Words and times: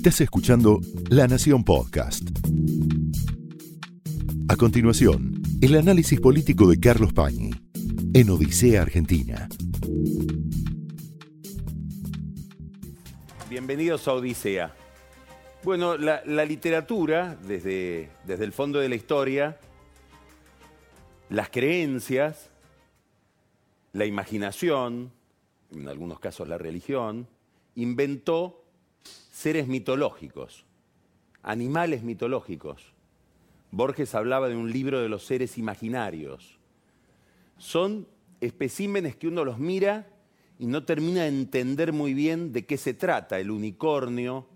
Estás 0.00 0.22
escuchando 0.22 0.80
La 1.10 1.26
Nación 1.26 1.62
Podcast. 1.62 2.22
A 4.48 4.56
continuación, 4.56 5.42
el 5.60 5.76
análisis 5.76 6.18
político 6.20 6.66
de 6.66 6.80
Carlos 6.80 7.12
Pañi 7.12 7.50
en 8.14 8.30
Odisea 8.30 8.80
Argentina. 8.80 9.48
Bienvenidos 13.50 14.08
a 14.08 14.14
Odisea. 14.14 14.74
Bueno, 15.64 15.98
la, 15.98 16.44
literatura, 16.46 17.36
desde, 17.46 18.08
desde 18.24 18.44
el 18.44 18.52
fondo 18.52 18.78
de 18.78 18.88
la 18.88 18.94
historia, 18.94 19.58
las 21.28 21.50
creencias, 21.50 22.48
la 23.92 24.06
imaginación, 24.06 25.12
en 25.72 25.88
algunos 25.88 26.20
casos 26.20 26.48
la 26.48 26.56
religión, 26.56 27.28
inventó 27.74 28.59
seres 29.40 29.66
mitológicos, 29.66 30.66
animales 31.42 32.02
mitológicos. 32.02 32.92
Borges 33.70 34.14
hablaba 34.14 34.50
de 34.50 34.56
un 34.56 34.70
libro 34.70 35.00
de 35.00 35.08
los 35.08 35.24
seres 35.24 35.56
imaginarios. 35.56 36.58
Son 37.56 38.06
especímenes 38.42 39.16
que 39.16 39.28
uno 39.28 39.46
los 39.46 39.58
mira 39.58 40.06
y 40.58 40.66
no 40.66 40.84
termina 40.84 41.22
de 41.22 41.28
entender 41.28 41.94
muy 41.94 42.12
bien 42.12 42.52
de 42.52 42.66
qué 42.66 42.76
se 42.76 42.92
trata. 42.92 43.40
El 43.40 43.50
unicornio 43.50 44.46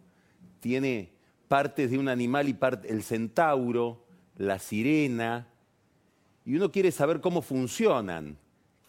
tiene 0.60 1.12
partes 1.48 1.90
de 1.90 1.96
un 1.96 2.08
animal 2.08 2.50
y 2.50 2.52
parte, 2.52 2.90
el 2.90 3.02
centauro, 3.02 4.04
la 4.36 4.58
sirena, 4.58 5.48
y 6.44 6.56
uno 6.56 6.70
quiere 6.70 6.92
saber 6.92 7.22
cómo 7.22 7.40
funcionan, 7.40 8.36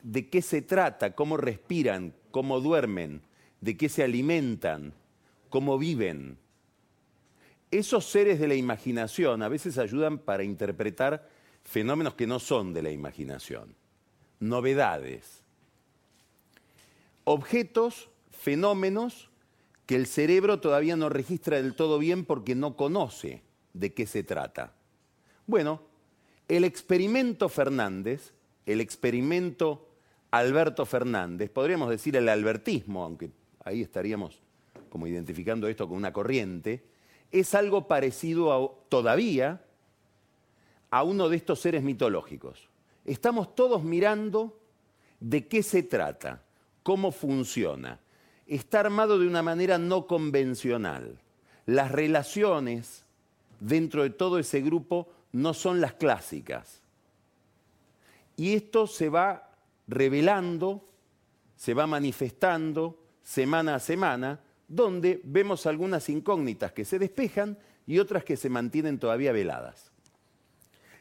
de 0.04 0.27
qué 0.27 0.41
se 0.41 0.62
trata, 0.62 1.16
cómo 1.16 1.38
respiran, 1.38 2.14
cómo 2.32 2.60
duermen, 2.60 3.22
de 3.62 3.77
qué 3.77 3.88
se 3.88 4.04
alimentan, 4.04 4.94
cómo 5.55 5.77
viven. 5.77 6.38
Esos 7.72 8.04
seres 8.04 8.41
de 8.41 8.48
la 8.50 8.55
imaginación 8.55 9.41
a 9.41 9.48
veces 9.48 9.77
ayudan 9.77 10.18
para 10.18 10.43
interpretar 10.43 11.30
fenómenos 11.63 12.16
que 12.16 12.27
no 12.27 12.40
son 12.40 12.74
de 12.74 12.82
la 12.82 12.91
imaginación, 12.91 13.74
novedades, 14.41 15.43
objetos, 17.24 18.10
fenómenos 18.32 19.30
que 19.85 19.96
el 19.96 20.07
cerebro 20.07 20.60
todavía 20.60 20.98
no 20.98 21.07
registra 21.07 21.55
del 21.55 21.74
todo 21.74 21.99
bien 21.99 22.26
porque 22.26 22.54
no 22.54 22.76
conoce 22.76 23.41
de 23.71 23.93
qué 23.93 24.08
se 24.08 24.24
trata. 24.24 24.74
Bueno, 25.48 25.84
el 26.49 26.65
experimento 26.65 27.48
Fernández, 27.48 28.34
el 28.65 28.82
experimento 28.82 29.87
Alberto 30.32 30.85
Fernández, 30.85 31.49
podríamos 31.49 31.90
decir 31.90 32.18
el 32.18 32.27
albertismo, 32.27 33.05
aunque 33.05 33.32
ahí 33.63 33.82
estaríamos 33.82 34.41
como 34.96 35.07
identificando 35.07 35.68
esto 35.68 35.90
con 35.90 35.98
una 35.98 36.13
corriente, 36.13 36.82
es 37.29 37.54
algo 37.54 37.85
parecido 37.85 38.85
todavía 38.88 39.62
a 40.90 41.04
uno 41.04 41.27
de 41.27 41.35
estos 41.35 41.60
seres 41.60 41.84
mitológicos. 41.84 42.70
Estamos 43.04 43.54
todos 43.55 43.84
mirando 43.84 44.57
de 45.20 45.49
qué 45.49 45.63
se 45.63 45.84
trata, 45.84 46.43
cómo 46.82 47.12
funciona. 47.12 47.99
Está 48.48 48.79
armado 48.79 49.20
de 49.20 49.27
una 49.27 49.43
manera 49.43 49.77
no 49.77 50.07
convencional. 50.07 51.20
Las 51.65 51.91
relaciones 51.91 53.04
dentro 53.59 54.04
de 54.04 54.12
todo 54.12 54.40
ese 54.40 54.62
grupo 54.62 55.09
no 55.34 55.54
son 55.54 55.82
las 55.82 55.96
clásicas. 55.96 56.80
Y 58.37 58.54
esto 58.54 58.87
se 58.87 59.09
va 59.09 59.49
revelando, 59.90 60.87
se 61.57 61.74
va 61.74 61.85
manifestando 61.85 62.98
semana 63.24 63.76
a 63.76 63.80
semana, 63.82 64.40
donde 64.68 65.22
vemos 65.24 65.66
algunas 65.66 66.09
incógnitas 66.09 66.72
que 66.72 66.85
se 66.85 67.00
despejan 67.00 67.58
y 67.85 68.00
otras 68.00 68.24
que 68.24 68.38
se 68.38 68.50
mantienen 68.50 69.00
todavía 69.00 69.31
veladas. 69.31 69.91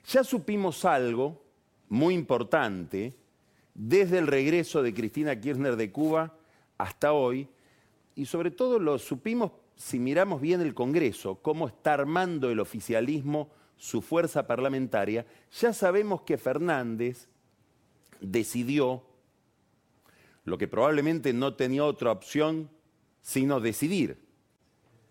Ya 0.06 0.22
supimos 0.22 0.84
algo 0.84 1.42
muy 1.88 2.14
importante 2.14 3.14
desde 3.74 4.18
el 4.18 4.26
regreso 4.26 4.82
de 4.82 4.92
Cristina 4.92 5.40
Kirchner 5.40 5.76
de 5.76 5.90
Cuba 5.90 6.34
hasta 6.78 7.12
hoy, 7.12 7.48
y 8.14 8.26
sobre 8.26 8.50
todo 8.50 8.78
lo 8.78 8.98
supimos 8.98 9.52
si 9.76 9.98
miramos 9.98 10.40
bien 10.40 10.60
el 10.60 10.74
Congreso, 10.74 11.36
cómo 11.42 11.66
está 11.66 11.94
armando 11.94 12.50
el 12.50 12.60
oficialismo 12.60 13.50
su 13.76 14.02
fuerza 14.02 14.46
parlamentaria, 14.46 15.26
ya 15.52 15.72
sabemos 15.72 16.22
que 16.22 16.38
Fernández 16.38 17.28
decidió 18.20 19.04
lo 20.44 20.58
que 20.58 20.68
probablemente 20.68 21.32
no 21.32 21.54
tenía 21.54 21.84
otra 21.84 22.12
opción 22.12 22.70
sino 23.24 23.58
decidir. 23.58 24.18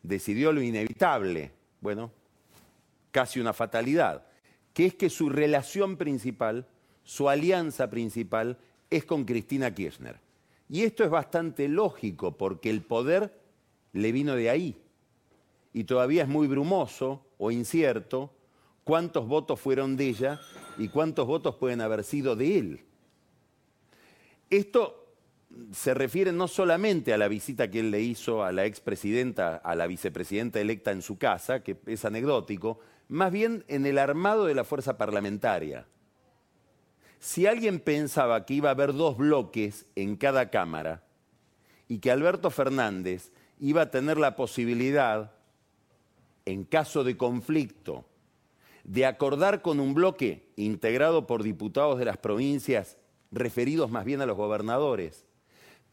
Decidió 0.03 0.53
lo 0.53 0.61
inevitable, 0.61 1.51
bueno, 1.81 2.11
casi 3.11 3.39
una 3.39 3.53
fatalidad, 3.53 4.27
que 4.73 4.85
es 4.85 4.93
que 4.93 5.09
su 5.09 5.29
relación 5.29 5.97
principal, 5.97 6.67
su 7.03 7.27
alianza 7.27 7.89
principal 7.89 8.57
es 8.89 9.03
con 9.03 9.25
Cristina 9.25 9.73
Kirchner. 9.73 10.19
Y 10.69 10.83
esto 10.83 11.03
es 11.03 11.09
bastante 11.09 11.67
lógico 11.67 12.37
porque 12.37 12.69
el 12.69 12.83
poder 12.83 13.33
le 13.93 14.11
vino 14.11 14.35
de 14.35 14.49
ahí. 14.49 14.77
Y 15.73 15.85
todavía 15.85 16.23
es 16.23 16.29
muy 16.29 16.47
brumoso 16.47 17.25
o 17.39 17.49
incierto 17.49 18.31
cuántos 18.83 19.27
votos 19.27 19.59
fueron 19.59 19.97
de 19.97 20.09
ella 20.09 20.41
y 20.77 20.87
cuántos 20.87 21.25
votos 21.25 21.55
pueden 21.55 21.81
haber 21.81 22.03
sido 22.03 22.35
de 22.35 22.59
él. 22.59 22.85
Esto 24.51 25.02
se 25.71 25.93
refiere 25.93 26.31
no 26.31 26.47
solamente 26.47 27.13
a 27.13 27.17
la 27.17 27.27
visita 27.27 27.69
que 27.69 27.79
él 27.79 27.91
le 27.91 28.01
hizo 28.01 28.43
a 28.43 28.51
la 28.51 28.65
expresidenta, 28.65 29.57
a 29.57 29.75
la 29.75 29.87
vicepresidenta 29.87 30.59
electa 30.59 30.91
en 30.91 31.01
su 31.01 31.17
casa, 31.17 31.63
que 31.63 31.77
es 31.85 32.05
anecdótico, 32.05 32.79
más 33.07 33.31
bien 33.31 33.63
en 33.67 33.85
el 33.85 33.97
armado 33.97 34.45
de 34.45 34.55
la 34.55 34.63
fuerza 34.63 34.97
parlamentaria. 34.97 35.85
Si 37.19 37.45
alguien 37.45 37.79
pensaba 37.79 38.45
que 38.45 38.55
iba 38.55 38.69
a 38.69 38.73
haber 38.73 38.93
dos 38.93 39.17
bloques 39.17 39.85
en 39.95 40.15
cada 40.15 40.49
Cámara 40.49 41.03
y 41.87 41.99
que 41.99 42.11
Alberto 42.11 42.49
Fernández 42.49 43.31
iba 43.59 43.83
a 43.83 43.91
tener 43.91 44.17
la 44.17 44.35
posibilidad, 44.35 45.31
en 46.45 46.65
caso 46.65 47.03
de 47.03 47.15
conflicto, 47.15 48.05
de 48.83 49.05
acordar 49.05 49.61
con 49.61 49.79
un 49.79 49.93
bloque 49.93 50.51
integrado 50.57 51.25
por 51.25 51.43
diputados 51.43 51.97
de 51.99 52.05
las 52.05 52.17
provincias, 52.17 52.97
referidos 53.31 53.89
más 53.89 54.03
bien 54.03 54.21
a 54.21 54.25
los 54.25 54.35
gobernadores, 54.35 55.25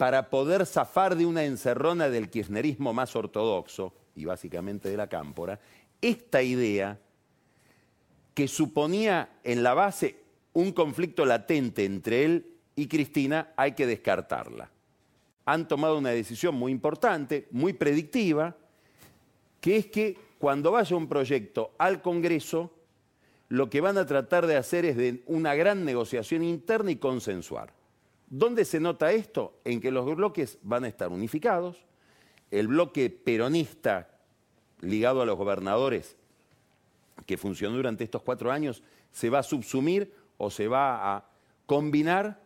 para 0.00 0.31
poder 0.31 0.65
zafar 0.65 1.15
de 1.15 1.27
una 1.27 1.44
encerrona 1.44 2.09
del 2.09 2.31
kirchnerismo 2.31 2.94
más 2.94 3.15
ortodoxo, 3.15 3.93
y 4.16 4.25
básicamente 4.25 4.88
de 4.88 4.97
la 4.97 5.11
cámpora, 5.11 5.61
esta 6.00 6.43
idea 6.43 6.99
que 8.33 8.49
suponía 8.49 9.28
en 9.44 9.62
la 9.62 9.75
base 9.75 10.16
un 10.55 10.72
conflicto 10.72 11.27
latente 11.27 11.84
entre 11.84 12.25
él 12.25 12.47
y 12.77 12.87
Cristina, 12.87 13.53
hay 13.59 13.72
que 13.72 13.87
descartarla. 13.87 14.71
Han 15.44 15.69
tomado 15.69 15.99
una 15.99 16.12
decisión 16.12 16.55
muy 16.55 16.72
importante, 16.72 17.47
muy 17.50 17.75
predictiva, 17.75 18.56
que 19.60 19.77
es 19.77 19.87
que 19.89 20.16
cuando 20.39 20.71
vaya 20.71 20.97
un 20.97 21.09
proyecto 21.09 21.72
al 21.77 22.00
Congreso, 22.00 22.72
lo 23.50 23.69
que 23.69 23.83
van 23.83 23.99
a 23.99 24.06
tratar 24.06 24.47
de 24.47 24.56
hacer 24.56 24.87
es 24.87 24.97
de 24.97 25.22
una 25.27 25.55
gran 25.55 25.84
negociación 25.84 26.43
interna 26.43 26.91
y 26.91 26.97
consensuar. 26.97 27.78
¿Dónde 28.30 28.64
se 28.64 28.78
nota 28.78 29.10
esto? 29.10 29.60
En 29.64 29.80
que 29.80 29.91
los 29.91 30.06
bloques 30.16 30.58
van 30.62 30.84
a 30.84 30.88
estar 30.88 31.10
unificados, 31.10 31.84
el 32.52 32.68
bloque 32.68 33.10
peronista 33.10 34.08
ligado 34.80 35.20
a 35.20 35.26
los 35.26 35.36
gobernadores 35.36 36.16
que 37.26 37.36
funcionó 37.36 37.76
durante 37.76 38.04
estos 38.04 38.22
cuatro 38.22 38.50
años 38.50 38.82
se 39.12 39.30
va 39.30 39.41
a 39.41 39.42
subsumir 39.42 40.14
o 40.38 40.48
se 40.50 40.68
va 40.68 41.16
a 41.16 41.28
combinar, 41.66 42.41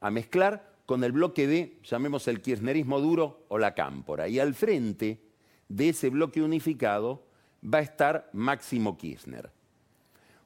a 0.00 0.10
mezclar 0.10 0.70
con 0.86 1.02
el 1.02 1.12
bloque 1.12 1.46
de, 1.46 1.78
llamemos 1.82 2.28
el 2.28 2.42
kirchnerismo 2.42 3.00
duro 3.00 3.44
o 3.48 3.58
la 3.58 3.74
cámpora. 3.74 4.28
Y 4.28 4.38
al 4.38 4.54
frente 4.54 5.20
de 5.68 5.88
ese 5.88 6.10
bloque 6.10 6.42
unificado 6.42 7.24
va 7.62 7.78
a 7.78 7.82
estar 7.82 8.28
Máximo 8.32 8.98
Kirchner. 8.98 9.50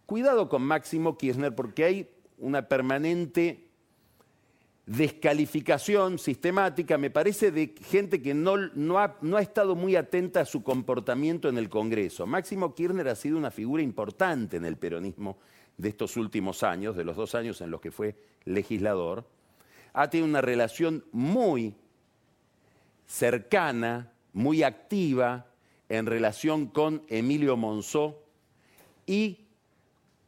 Cuidado 0.07 0.49
con 0.49 0.63
Máximo 0.63 1.19
Kirchner 1.19 1.55
porque 1.55 1.85
hay 1.85 2.11
una 2.39 2.69
permanente 2.69 3.66
descalificación 4.87 6.17
sistemática, 6.19 6.97
me 6.97 7.11
parece, 7.11 7.51
de 7.51 7.75
gente 7.91 8.23
que 8.23 8.35
no, 8.35 8.57
ha, 8.99 9.43
estado 9.43 9.75
muy 9.75 9.97
atenta 9.97 10.41
a 10.41 10.45
su 10.45 10.63
comportamiento 10.63 11.49
en 11.49 11.59
el 11.59 11.69
Congreso. 11.69 12.25
Máximo 12.25 12.73
Kirchner 12.73 13.09
ha 13.09 13.17
sido 13.17 13.37
una 13.37 13.51
figura 13.51 13.83
importante 13.83 14.57
en 14.57 14.65
el 14.65 14.77
peronismo 14.77 15.39
de 15.77 15.89
estos 15.89 16.17
últimos 16.17 16.63
años, 16.63 16.97
de 16.97 17.05
los 17.05 17.17
dos 17.17 17.35
años 17.35 17.61
en 17.61 17.71
los 17.73 17.81
que 17.81 17.91
fue 17.91 18.17
legislador. 18.45 19.29
Ha 19.93 20.09
tenido 20.09 20.29
una 20.29 20.41
relación 20.41 21.05
muy 21.11 21.75
cercana, 23.07 24.13
muy 24.33 24.63
activa 24.63 25.47
en 25.89 26.07
relación 26.07 26.67
con 26.67 27.03
Emilio 27.09 27.57
Monzó 27.57 28.23
y 29.05 29.47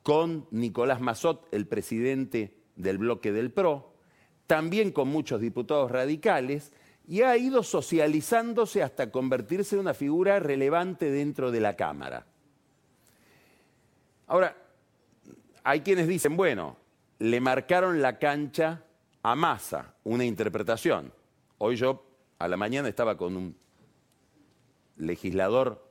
con 0.02 0.46
Nicolás 0.50 1.00
Mazot, 1.00 1.46
el 1.52 1.66
presidente 1.66 2.54
del 2.76 2.99
bloque 2.99 3.31
del 3.31 3.52
PRO, 3.52 3.98
también 4.49 4.91
con 4.93 5.09
muchos 5.09 5.41
diputados 5.41 5.91
radicales 5.91 6.73
y 7.06 7.23
ha 7.23 7.37
ido 7.37 7.62
socializándose 7.62 8.83
hasta 8.83 9.12
convertirse 9.12 9.77
en 9.77 9.83
una 9.83 9.95
figura 9.95 10.41
relevante 10.41 11.11
dentro 11.11 11.53
de 11.53 11.61
la 11.61 11.77
Cámara. 11.77 12.27
Ahora, 14.27 14.56
hay 15.62 15.83
quienes 15.83 16.09
dicen, 16.09 16.37
bueno, 16.37 16.77
le 17.19 17.41
marcaron 17.41 18.00
la 18.00 18.19
cancha 18.19 18.83
a 19.23 19.37
Massa, 19.37 19.95
una 20.05 20.25
interpretación. 20.25 21.12
Hoy 21.59 21.77
yo 21.77 22.06
a 22.39 22.49
la 22.49 22.56
mañana 22.56 22.89
estaba 22.89 23.19
con 23.19 23.37
un 23.37 23.56
legislador, 24.97 25.87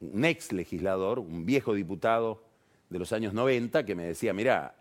un 0.00 0.24
ex 0.24 0.52
legislador, 0.52 1.18
un 1.18 1.44
viejo 1.44 1.74
diputado 1.74 2.44
de 2.88 3.00
los 3.00 3.12
años 3.12 3.34
90 3.34 3.84
que 3.84 3.96
me 3.96 4.04
decía, 4.04 4.32
mira, 4.32 4.76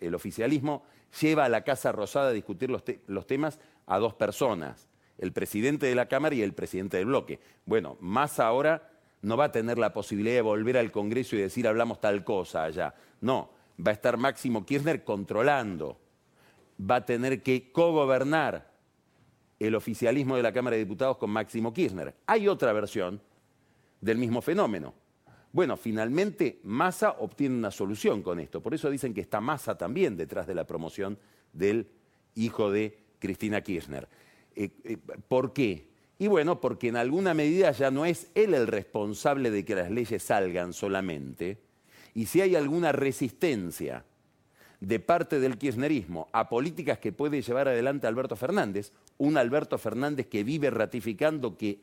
el, 0.00 0.14
oficialismo 0.14 0.84
lleva 1.20 1.44
a 1.44 1.48
la 1.48 1.64
Casa 1.64 1.92
Rosada 1.92 2.28
a 2.28 2.32
discutir 2.32 2.70
los, 2.70 2.82
los 3.06 3.26
temas 3.26 3.58
a 3.86 3.98
dos 3.98 4.14
personas, 4.14 4.88
el 5.18 5.32
presidente 5.32 5.86
de 5.86 5.94
la 5.94 6.06
Cámara 6.06 6.34
y 6.34 6.42
el 6.42 6.52
presidente 6.52 6.96
del 6.98 7.06
bloque. 7.06 7.40
Bueno, 7.64 7.96
más 8.00 8.40
ahora 8.40 8.90
no 9.22 9.36
va 9.36 9.46
a 9.46 9.52
tener 9.52 9.78
la 9.78 9.92
posibilidad 9.92 10.36
de 10.36 10.42
volver 10.42 10.76
al 10.76 10.92
Congreso 10.92 11.36
y 11.36 11.40
decir 11.40 11.66
hablamos 11.66 12.00
tal 12.00 12.24
cosa 12.24 12.64
allá. 12.64 12.94
No, 13.20 13.50
va 13.84 13.90
a 13.90 13.94
estar 13.94 14.16
Máximo 14.16 14.64
Kirchner 14.64 15.04
controlando, 15.04 15.98
va 16.78 16.96
a 16.96 17.04
tener 17.04 17.42
que 17.42 17.72
cogobernar 17.72 18.70
el 19.58 19.74
oficialismo 19.74 20.36
de 20.36 20.42
la 20.42 20.52
Cámara 20.52 20.76
de 20.76 20.84
Diputados 20.84 21.16
con 21.16 21.30
Máximo 21.30 21.72
Kirchner. 21.72 22.14
Hay 22.26 22.46
otra 22.48 22.72
versión 22.72 23.20
del 24.00 24.18
mismo 24.18 24.42
fenómeno. 24.42 24.94
Bueno, 25.56 25.78
finalmente 25.78 26.60
Massa 26.64 27.12
obtiene 27.12 27.56
una 27.56 27.70
solución 27.70 28.22
con 28.22 28.38
esto. 28.40 28.62
Por 28.62 28.74
eso 28.74 28.90
dicen 28.90 29.14
que 29.14 29.22
está 29.22 29.40
Massa 29.40 29.78
también 29.78 30.14
detrás 30.14 30.46
de 30.46 30.54
la 30.54 30.66
promoción 30.66 31.18
del 31.54 31.88
hijo 32.34 32.70
de 32.70 32.98
Cristina 33.18 33.62
Kirchner. 33.62 34.06
Eh, 34.54 34.68
eh, 34.84 34.98
¿Por 35.28 35.54
qué? 35.54 35.88
Y 36.18 36.26
bueno, 36.26 36.60
porque 36.60 36.88
en 36.88 36.96
alguna 36.96 37.32
medida 37.32 37.70
ya 37.70 37.90
no 37.90 38.04
es 38.04 38.30
él 38.34 38.52
el 38.52 38.66
responsable 38.66 39.50
de 39.50 39.64
que 39.64 39.74
las 39.74 39.90
leyes 39.90 40.22
salgan 40.22 40.74
solamente. 40.74 41.56
Y 42.12 42.26
si 42.26 42.42
hay 42.42 42.54
alguna 42.54 42.92
resistencia 42.92 44.04
de 44.80 45.00
parte 45.00 45.40
del 45.40 45.56
kirchnerismo 45.56 46.28
a 46.32 46.50
políticas 46.50 46.98
que 46.98 47.12
puede 47.12 47.40
llevar 47.40 47.68
adelante 47.68 48.06
Alberto 48.06 48.36
Fernández, 48.36 48.92
un 49.16 49.38
Alberto 49.38 49.78
Fernández 49.78 50.26
que 50.26 50.44
vive 50.44 50.68
ratificando 50.68 51.56
que 51.56 51.80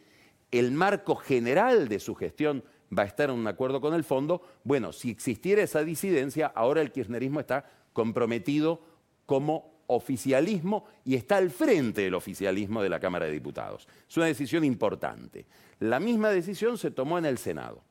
el 0.51 0.69
marco 0.73 1.15
general 1.15 1.87
de 1.87 1.99
su 1.99 2.13
gestión 2.13 2.63
va 2.97 3.03
a 3.03 3.07
estar 3.07 3.29
en 3.29 3.35
un 3.35 3.47
acuerdo 3.47 3.81
con 3.81 3.93
el 3.93 4.03
fondo, 4.03 4.41
bueno, 4.63 4.93
si 4.93 5.09
existiera 5.09 5.63
esa 5.63 5.83
disidencia, 5.83 6.51
ahora 6.53 6.81
el 6.81 6.91
kirchnerismo 6.91 7.39
está 7.39 7.65
comprometido 7.93 8.81
como 9.25 9.73
oficialismo 9.87 10.85
y 11.05 11.15
está 11.15 11.37
al 11.37 11.51
frente 11.51 12.01
del 12.01 12.15
oficialismo 12.15 12.81
de 12.81 12.89
la 12.89 12.99
Cámara 12.99 13.25
de 13.25 13.31
Diputados. 13.31 13.87
Es 14.09 14.17
una 14.17 14.27
decisión 14.27 14.63
importante. 14.63 15.45
La 15.79 15.99
misma 15.99 16.29
decisión 16.29 16.77
se 16.77 16.91
tomó 16.91 17.17
en 17.17 17.25
el 17.25 17.37
Senado, 17.37 17.81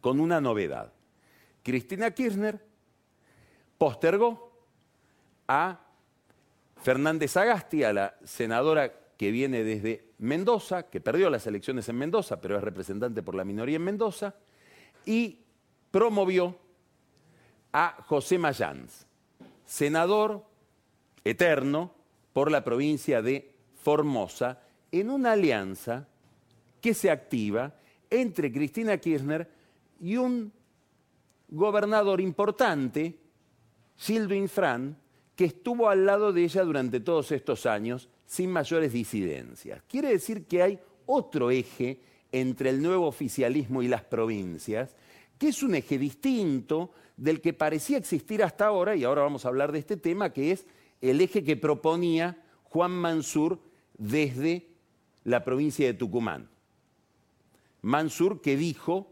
con 0.00 0.20
una 0.20 0.40
novedad. 0.40 0.92
Cristina 1.62 2.10
Kirchner 2.10 2.60
postergó 3.78 4.52
a 5.48 5.80
Fernández 6.82 7.36
Agasti, 7.36 7.84
a 7.84 7.92
la 7.92 8.14
senadora 8.24 8.92
que 9.22 9.30
viene 9.30 9.62
desde 9.62 10.14
Mendoza, 10.18 10.90
que 10.90 11.00
perdió 11.00 11.30
las 11.30 11.46
elecciones 11.46 11.88
en 11.88 11.94
Mendoza, 11.94 12.40
pero 12.40 12.56
es 12.56 12.64
representante 12.64 13.22
por 13.22 13.36
la 13.36 13.44
minoría 13.44 13.76
en 13.76 13.84
Mendoza, 13.84 14.34
y 15.06 15.38
promovió 15.92 16.58
a 17.72 18.02
José 18.08 18.36
Mayans, 18.36 19.06
senador 19.64 20.44
eterno 21.22 21.94
por 22.32 22.50
la 22.50 22.64
provincia 22.64 23.22
de 23.22 23.54
Formosa, 23.76 24.58
en 24.90 25.08
una 25.08 25.34
alianza 25.34 26.08
que 26.80 26.92
se 26.92 27.08
activa 27.08 27.76
entre 28.10 28.50
Cristina 28.50 28.98
Kirchner 28.98 29.48
y 30.00 30.16
un 30.16 30.52
gobernador 31.48 32.20
importante 32.20 33.20
Gildo 33.98 34.34
Infran, 34.34 34.96
que 35.36 35.44
estuvo 35.46 35.88
al 35.88 36.06
lado 36.06 36.32
de 36.32 36.44
ella 36.44 36.62
durante 36.62 37.00
todos 37.00 37.32
estos 37.32 37.66
años 37.66 38.08
sin 38.26 38.50
mayores 38.50 38.92
disidencias. 38.92 39.82
Quiere 39.88 40.08
decir 40.08 40.46
que 40.46 40.62
hay 40.62 40.78
otro 41.06 41.50
eje 41.50 42.00
entre 42.30 42.70
el 42.70 42.82
nuevo 42.82 43.06
oficialismo 43.06 43.82
y 43.82 43.88
las 43.88 44.04
provincias, 44.04 44.94
que 45.38 45.48
es 45.48 45.62
un 45.62 45.74
eje 45.74 45.98
distinto 45.98 46.92
del 47.16 47.40
que 47.40 47.52
parecía 47.52 47.98
existir 47.98 48.42
hasta 48.42 48.66
ahora, 48.66 48.96
y 48.96 49.04
ahora 49.04 49.22
vamos 49.22 49.44
a 49.44 49.48
hablar 49.48 49.72
de 49.72 49.78
este 49.78 49.96
tema, 49.96 50.32
que 50.32 50.52
es 50.52 50.66
el 51.00 51.20
eje 51.20 51.44
que 51.44 51.56
proponía 51.56 52.42
Juan 52.64 52.92
Mansur 52.92 53.58
desde 53.98 54.68
la 55.24 55.44
provincia 55.44 55.86
de 55.86 55.94
Tucumán. 55.94 56.48
Mansur 57.82 58.40
que 58.40 58.56
dijo 58.56 59.11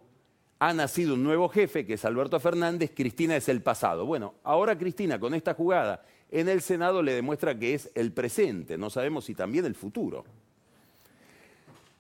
ha 0.61 0.75
nacido 0.75 1.15
un 1.15 1.25
nuevo 1.25 1.49
jefe, 1.49 1.87
que 1.87 1.95
es 1.95 2.05
Alberto 2.05 2.39
Fernández, 2.39 2.93
Cristina 2.95 3.35
es 3.35 3.49
el 3.49 3.63
pasado. 3.63 4.05
Bueno, 4.05 4.35
ahora 4.45 4.77
Cristina 4.77 5.19
con 5.19 5.33
esta 5.33 5.55
jugada 5.55 6.05
en 6.31 6.51
el 6.51 6.61
Senado 6.61 7.03
le 7.03 7.15
demuestra 7.15 7.59
que 7.59 7.73
es 7.73 7.91
el 7.95 8.13
presente, 8.13 8.77
no 8.77 8.91
sabemos 8.91 9.25
si 9.25 9.35
también 9.35 9.65
el 9.65 9.75
futuro. 9.75 10.23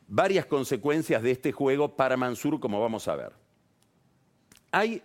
Varias 0.09 0.45
consecuencias 0.45 1.23
de 1.23 1.31
este 1.31 1.53
juego 1.53 1.97
para 1.97 2.19
Mansur, 2.19 2.61
como 2.61 2.81
vamos 2.81 3.09
a 3.09 3.17
ver. 3.17 3.33
Hay 4.73 5.03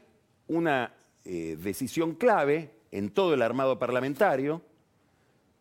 una 0.47 0.91
eh, 1.23 1.57
decisión 1.57 2.15
clave 2.15 2.71
en 2.91 3.09
todo 3.09 3.33
el 3.33 3.41
armado 3.41 3.79
parlamentario, 3.79 4.61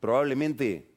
probablemente 0.00 0.88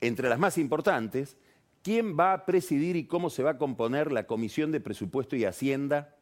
entre 0.00 0.30
las 0.30 0.38
más 0.38 0.56
importantes, 0.56 1.36
quién 1.82 2.18
va 2.18 2.32
a 2.32 2.46
presidir 2.46 2.96
y 2.96 3.04
cómo 3.04 3.28
se 3.28 3.42
va 3.42 3.50
a 3.50 3.58
componer 3.58 4.10
la 4.10 4.26
Comisión 4.26 4.72
de 4.72 4.80
Presupuesto 4.80 5.36
y 5.36 5.44
Hacienda 5.44 6.16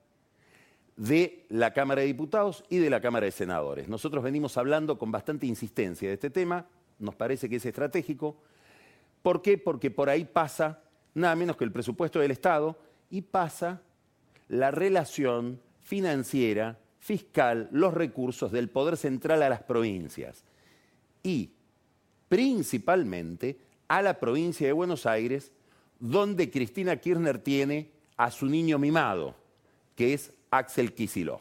de 1.01 1.47
la 1.49 1.73
Cámara 1.73 2.03
de 2.03 2.09
Diputados 2.09 2.63
y 2.69 2.77
de 2.77 2.91
la 2.91 3.01
Cámara 3.01 3.25
de 3.25 3.33
Senadores. 3.33 3.89
Nosotros 3.89 4.23
venimos 4.23 4.59
hablando 4.59 4.99
con 4.99 5.11
bastante 5.11 5.47
insistencia 5.47 6.09
de 6.09 6.15
este 6.15 6.29
tema, 6.29 6.67
nos 6.99 7.15
parece 7.15 7.49
que 7.49 7.57
es 7.57 7.65
estratégico. 7.65 8.37
¿Por 9.23 9.41
qué? 9.41 9.57
Porque 9.57 9.91
por 9.91 10.11
ahí 10.11 10.27
pasa 10.27 10.83
nada 11.15 11.35
menos 11.37 11.57
que 11.57 11.65
el 11.65 11.73
presupuesto 11.73 12.19
del 12.19 12.33
Estado 12.33 12.79
y 13.09 13.23
pasa 13.23 13.81
la 14.49 14.71
relación 14.71 15.63
financiera, 15.81 16.79
fiscal, 16.99 17.71
los 17.73 17.95
recursos 17.95 18.53
del 18.53 18.69
poder 18.69 18.99
central 18.99 19.43
a 19.43 19.49
las 19.49 19.63
provincias 19.63 20.45
y 21.23 21.55
principalmente 22.29 23.59
a 23.89 24.03
la 24.03 24.21
provincia 24.21 24.67
de 24.67 24.75
Buenos 24.75 25.07
Aires, 25.07 25.51
donde 25.99 26.51
Cristina 26.51 26.97
Kirchner 26.97 27.39
tiene 27.39 27.91
a 28.19 28.31
su 28.31 28.45
niño 28.45 28.79
mimado, 28.79 29.35
que 29.97 30.13
es 30.13 30.35
Axel 30.51 30.93
Kisilov. 30.95 31.41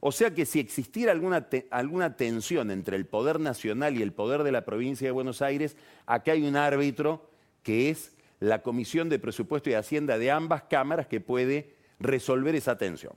O 0.00 0.12
sea 0.12 0.34
que 0.34 0.46
si 0.46 0.58
existiera 0.60 1.12
alguna, 1.12 1.46
alguna, 1.70 2.16
tensión 2.16 2.70
entre 2.70 2.96
el 2.96 3.06
poder 3.06 3.38
nacional 3.38 3.96
y 3.96 4.02
el 4.02 4.12
poder 4.12 4.42
de 4.42 4.52
la 4.52 4.64
provincia 4.64 5.06
de 5.06 5.12
Buenos 5.12 5.42
Aires, 5.42 5.76
acá 6.06 6.32
hay 6.32 6.46
un 6.46 6.56
árbitro 6.56 7.28
que 7.62 7.90
es 7.90 8.12
la 8.40 8.62
Comisión 8.62 9.10
de 9.10 9.18
Presupuesto 9.18 9.68
y 9.68 9.74
Hacienda 9.74 10.16
de 10.16 10.30
ambas 10.30 10.62
cámaras 10.62 11.06
que 11.06 11.20
puede 11.20 11.74
resolver 11.98 12.54
esa 12.54 12.78
tensión. 12.78 13.12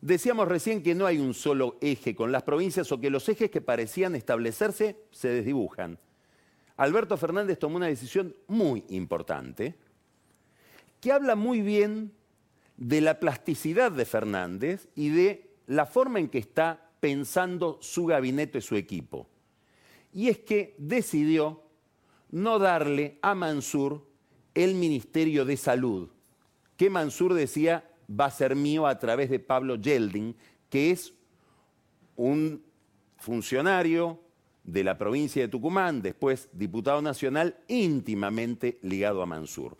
Decíamos 0.00 0.48
recién 0.48 0.82
que 0.82 0.94
no 0.94 1.06
hay 1.06 1.18
un 1.18 1.34
solo 1.34 1.76
eje 1.82 2.14
con 2.14 2.32
las 2.32 2.44
provincias 2.44 2.90
o 2.90 3.00
que 3.00 3.10
los 3.10 3.28
ejes 3.28 3.50
que 3.50 3.60
parecían 3.60 4.14
establecerse 4.14 4.96
se 5.10 5.28
desdibujan. 5.28 5.98
Alberto 6.76 7.16
Fernández 7.16 7.58
tomó 7.58 7.76
una 7.76 7.88
decisión 7.88 8.34
muy 8.46 8.84
importante 8.88 9.74
que 11.00 11.12
habla 11.12 11.34
muy 11.34 11.60
bien 11.60 12.12
de 12.78 13.00
la 13.00 13.20
plasticidad 13.20 13.92
de 13.92 14.04
Fernández 14.04 14.88
y 14.94 15.10
de 15.10 15.50
la 15.66 15.84
forma 15.84 16.20
en 16.20 16.28
que 16.28 16.38
está 16.38 16.90
pensando 17.00 17.78
su 17.82 18.06
gabinete, 18.06 18.58
y 18.58 18.62
su 18.62 18.76
equipo. 18.76 19.28
Y 20.12 20.28
es 20.28 20.38
que 20.38 20.74
decidió 20.78 21.62
no 22.30 22.58
darle 22.58 23.18
a 23.20 23.34
Mansur 23.34 24.06
el 24.54 24.74
Ministerio 24.74 25.44
de 25.44 25.56
Salud, 25.56 26.08
que 26.76 26.88
Mansur 26.88 27.34
decía 27.34 27.84
va 28.08 28.26
a 28.26 28.30
ser 28.30 28.56
mío 28.56 28.86
a 28.86 28.98
través 28.98 29.28
de 29.28 29.38
Pablo 29.38 29.76
Yeldin, 29.76 30.34
que 30.70 30.90
es 30.90 31.12
un 32.16 32.62
funcionario 33.16 34.20
de 34.64 34.84
la 34.84 34.96
provincia 34.96 35.42
de 35.42 35.48
Tucumán, 35.48 36.00
después 36.02 36.48
diputado 36.52 37.02
nacional, 37.02 37.58
íntimamente 37.68 38.78
ligado 38.82 39.22
a 39.22 39.26
Mansur. 39.26 39.76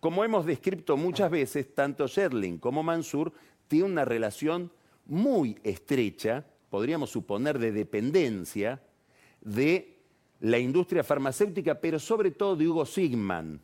Como 0.00 0.22
hemos 0.24 0.46
descrito 0.46 0.96
muchas 0.96 1.30
veces, 1.30 1.74
tanto 1.74 2.06
Sherling 2.06 2.58
como 2.58 2.82
Mansur 2.82 3.32
tienen 3.66 3.92
una 3.92 4.04
relación 4.04 4.70
muy 5.06 5.58
estrecha, 5.64 6.46
podríamos 6.70 7.10
suponer 7.10 7.58
de 7.58 7.72
dependencia, 7.72 8.80
de 9.40 9.98
la 10.40 10.58
industria 10.58 11.02
farmacéutica, 11.02 11.80
pero 11.80 11.98
sobre 11.98 12.30
todo 12.30 12.54
de 12.54 12.68
Hugo 12.68 12.86
Sigman, 12.86 13.60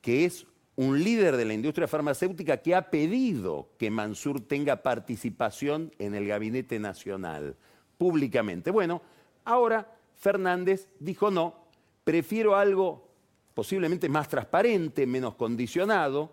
que 0.00 0.24
es 0.24 0.46
un 0.76 1.02
líder 1.02 1.36
de 1.36 1.46
la 1.46 1.54
industria 1.54 1.88
farmacéutica 1.88 2.58
que 2.58 2.74
ha 2.74 2.90
pedido 2.90 3.70
que 3.78 3.90
Mansur 3.90 4.40
tenga 4.40 4.82
participación 4.82 5.92
en 5.98 6.14
el 6.14 6.28
gabinete 6.28 6.78
nacional, 6.78 7.56
públicamente. 7.98 8.70
Bueno, 8.70 9.02
ahora 9.44 9.96
Fernández 10.14 10.88
dijo 11.00 11.30
no, 11.30 11.56
prefiero 12.04 12.54
algo 12.54 13.05
posiblemente 13.56 14.10
más 14.10 14.28
transparente, 14.28 15.06
menos 15.06 15.34
condicionado, 15.34 16.30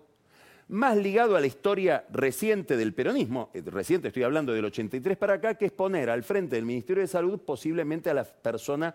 más 0.68 0.98
ligado 0.98 1.38
a 1.38 1.40
la 1.40 1.48
historia 1.48 2.06
reciente 2.12 2.76
del 2.76 2.94
peronismo, 2.94 3.50
eh, 3.54 3.64
reciente 3.66 4.10
estoy 4.10 4.24
hablando 4.24 4.52
del 4.52 4.66
83 4.66 5.16
para 5.16 5.36
acá, 5.36 5.56
que 5.56 5.68
es 5.68 5.72
poner 5.72 6.10
al 6.10 6.24
frente 6.24 6.58
del 6.58 6.66
Ministerio 6.66 7.00
de 7.00 7.08
Salud 7.08 7.40
posiblemente 7.40 8.10
a 8.10 8.14
la 8.14 8.26
persona 8.26 8.94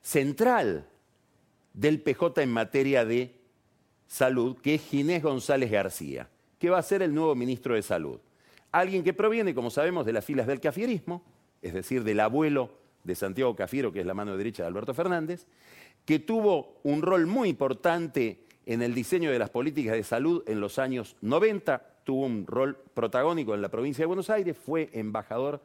central 0.00 0.86
del 1.72 2.00
PJ 2.02 2.40
en 2.40 2.52
materia 2.52 3.04
de 3.04 3.34
salud, 4.06 4.56
que 4.62 4.76
es 4.76 4.82
Ginés 4.82 5.24
González 5.24 5.68
García, 5.68 6.28
que 6.60 6.70
va 6.70 6.78
a 6.78 6.82
ser 6.84 7.02
el 7.02 7.12
nuevo 7.12 7.34
ministro 7.34 7.74
de 7.74 7.82
Salud. 7.82 8.20
Alguien 8.70 9.02
que 9.02 9.12
proviene, 9.12 9.56
como 9.56 9.70
sabemos, 9.70 10.06
de 10.06 10.12
las 10.12 10.24
filas 10.24 10.46
del 10.46 10.60
cafierismo, 10.60 11.24
es 11.60 11.74
decir, 11.74 12.04
del 12.04 12.20
abuelo 12.20 12.70
de 13.02 13.16
Santiago 13.16 13.56
Cafiero, 13.56 13.92
que 13.92 14.00
es 14.00 14.06
la 14.06 14.14
mano 14.14 14.36
derecha 14.36 14.62
de 14.62 14.68
Alberto 14.68 14.94
Fernández, 14.94 15.46
que 16.06 16.20
tuvo 16.20 16.78
un 16.84 17.02
rol 17.02 17.26
muy 17.26 17.50
importante 17.50 18.46
en 18.64 18.80
el 18.80 18.94
diseño 18.94 19.30
de 19.30 19.38
las 19.38 19.50
políticas 19.50 19.94
de 19.94 20.04
salud 20.04 20.42
en 20.46 20.60
los 20.60 20.78
años 20.78 21.16
90, 21.20 22.00
tuvo 22.04 22.24
un 22.24 22.46
rol 22.46 22.78
protagónico 22.94 23.54
en 23.54 23.60
la 23.60 23.68
provincia 23.68 24.02
de 24.02 24.06
Buenos 24.06 24.30
Aires, 24.30 24.56
fue 24.56 24.88
embajador 24.92 25.60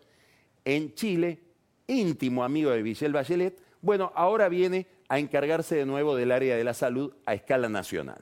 en 0.66 0.94
Chile, 0.96 1.40
íntimo 1.88 2.44
amigo 2.44 2.72
de 2.72 2.84
Michelle 2.84 3.14
Bachelet. 3.14 3.62
Bueno, 3.82 4.12
ahora 4.16 4.50
viene 4.50 4.88
a 5.08 5.20
encargarse 5.20 5.76
de 5.76 5.86
nuevo 5.86 6.16
del 6.16 6.32
área 6.32 6.56
de 6.56 6.64
la 6.64 6.74
salud 6.74 7.14
a 7.26 7.34
escala 7.34 7.70
nacional. 7.70 8.22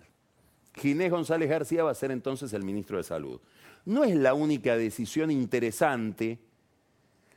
Ginés 0.75 1.11
González 1.11 1.49
García 1.49 1.83
va 1.83 1.91
a 1.91 1.95
ser 1.95 2.11
entonces 2.11 2.51
el 2.53 2.63
ministro 2.63 2.97
de 2.97 3.03
Salud. 3.03 3.39
No 3.85 4.03
es 4.03 4.15
la 4.15 4.33
única 4.33 4.77
decisión 4.77 5.31
interesante 5.31 6.39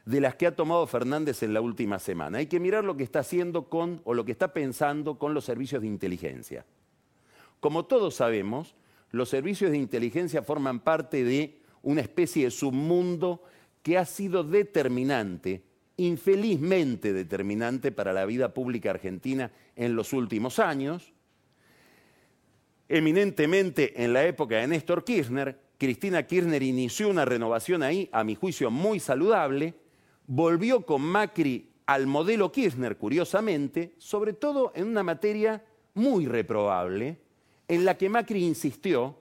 de 0.04 0.20
las 0.20 0.34
que 0.34 0.46
ha 0.46 0.56
tomado 0.56 0.86
Fernández 0.86 1.42
en 1.42 1.54
la 1.54 1.60
última 1.60 1.98
semana. 1.98 2.38
Hay 2.38 2.46
que 2.46 2.60
mirar 2.60 2.84
lo 2.84 2.96
que 2.96 3.04
está 3.04 3.20
haciendo 3.20 3.68
con, 3.68 4.00
o 4.04 4.14
lo 4.14 4.24
que 4.24 4.32
está 4.32 4.52
pensando 4.52 5.18
con 5.18 5.34
los 5.34 5.44
servicios 5.44 5.82
de 5.82 5.88
inteligencia. 5.88 6.64
Como 7.60 7.84
todos 7.84 8.16
sabemos, 8.16 8.74
los 9.12 9.28
servicios 9.28 9.70
de 9.70 9.78
inteligencia 9.78 10.42
forman 10.42 10.80
parte 10.80 11.22
de 11.22 11.60
una 11.82 12.00
especie 12.00 12.44
de 12.44 12.50
submundo 12.50 13.42
que 13.82 13.98
ha 13.98 14.04
sido 14.04 14.42
determinante, 14.42 15.62
infelizmente 15.96 17.12
determinante 17.12 17.92
para 17.92 18.12
la 18.12 18.24
vida 18.24 18.54
pública 18.54 18.90
argentina 18.90 19.52
en 19.76 19.94
los 19.94 20.12
últimos 20.12 20.58
años. 20.58 21.12
Eminentemente 22.88 24.02
en 24.02 24.12
la 24.12 24.24
época 24.24 24.56
de 24.56 24.66
Néstor 24.66 25.04
Kirchner, 25.04 25.58
Cristina 25.78 26.26
Kirchner 26.26 26.62
inició 26.62 27.08
una 27.08 27.24
renovación 27.24 27.82
ahí, 27.82 28.08
a 28.12 28.24
mi 28.24 28.34
juicio, 28.34 28.70
muy 28.70 29.00
saludable, 29.00 29.74
volvió 30.34 30.86
con 30.86 31.02
Macri 31.02 31.68
al 31.84 32.06
modelo 32.06 32.50
Kirchner, 32.50 32.96
curiosamente, 32.96 33.92
sobre 33.98 34.32
todo 34.32 34.72
en 34.74 34.86
una 34.86 35.02
materia 35.02 35.62
muy 35.92 36.24
reprobable, 36.24 37.18
en 37.68 37.84
la 37.84 37.98
que 37.98 38.08
Macri 38.08 38.42
insistió, 38.42 39.14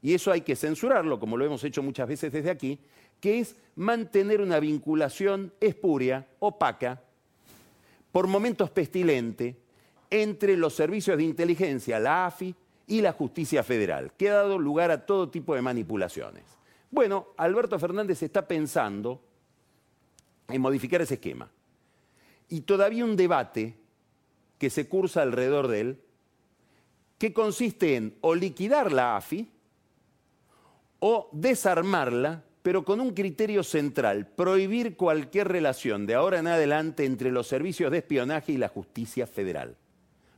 y 0.00 0.14
eso 0.14 0.32
hay 0.32 0.40
que 0.40 0.56
censurarlo, 0.56 1.20
como 1.20 1.36
lo 1.36 1.44
hemos 1.44 1.62
hecho 1.62 1.80
muchas 1.80 2.08
veces 2.08 2.32
desde 2.32 2.50
aquí, 2.50 2.80
que 3.20 3.38
es 3.38 3.54
mantener 3.76 4.40
una 4.40 4.58
vinculación 4.58 5.52
espuria, 5.60 6.26
opaca, 6.40 7.00
por 8.10 8.26
momentos 8.26 8.68
pestilente, 8.68 9.56
entre 10.10 10.56
los 10.56 10.74
servicios 10.74 11.18
de 11.18 11.22
inteligencia, 11.22 12.00
la 12.00 12.26
AFI 12.26 12.52
y 12.88 13.00
la 13.00 13.12
justicia 13.12 13.62
federal, 13.62 14.10
que 14.18 14.28
ha 14.28 14.34
dado 14.34 14.58
lugar 14.58 14.90
a 14.90 15.06
todo 15.06 15.30
tipo 15.30 15.54
de 15.54 15.62
manipulaciones. 15.62 16.42
Bueno, 16.90 17.28
Alberto 17.36 17.78
Fernández 17.78 18.24
está 18.24 18.48
pensando 18.48 19.20
en 20.52 20.60
modificar 20.60 21.02
ese 21.02 21.14
esquema. 21.14 21.50
Y 22.48 22.62
todavía 22.62 23.04
un 23.04 23.16
debate 23.16 23.76
que 24.58 24.70
se 24.70 24.88
cursa 24.88 25.22
alrededor 25.22 25.68
de 25.68 25.80
él 25.80 26.00
que 27.18 27.32
consiste 27.32 27.96
en 27.96 28.16
o 28.20 28.34
liquidar 28.34 28.90
la 28.90 29.16
AFI 29.16 29.48
o 30.98 31.28
desarmarla, 31.32 32.44
pero 32.62 32.84
con 32.84 33.00
un 33.00 33.12
criterio 33.12 33.62
central, 33.62 34.26
prohibir 34.26 34.96
cualquier 34.96 35.48
relación 35.48 36.06
de 36.06 36.14
ahora 36.14 36.38
en 36.40 36.46
adelante 36.46 37.04
entre 37.04 37.30
los 37.30 37.46
servicios 37.46 37.90
de 37.90 37.98
espionaje 37.98 38.52
y 38.52 38.56
la 38.56 38.68
justicia 38.68 39.26
federal. 39.26 39.76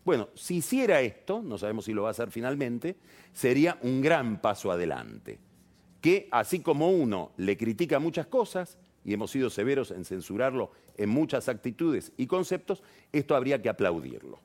Bueno, 0.05 0.29
si 0.35 0.57
hiciera 0.57 1.01
esto, 1.01 1.43
no 1.43 1.57
sabemos 1.57 1.87
si 1.87 1.95
lo 1.95 2.03
va 2.03 2.09
a 2.09 2.11
hacer 2.11 2.31
finalmente, 2.31 2.97
sería 3.33 3.79
un 3.81 4.03
gran 4.03 4.41
paso 4.41 4.71
adelante, 4.71 5.39
que 6.01 6.29
así 6.31 6.61
como 6.61 6.91
uno 6.91 7.33
le 7.39 7.57
critica 7.57 7.99
muchas 7.99 8.27
cosas, 8.27 8.77
y 9.05 9.13
hemos 9.13 9.31
sido 9.31 9.51
severos 9.51 9.91
en 9.91 10.05
censurarlo 10.05 10.71
en 10.97 11.11
muchas 11.11 11.49
actitudes 11.49 12.13
y 12.17 12.27
conceptos, 12.27 12.83
esto 13.13 13.37
habría 13.37 13.61
que 13.61 13.69
aplaudirlo. 13.69 14.41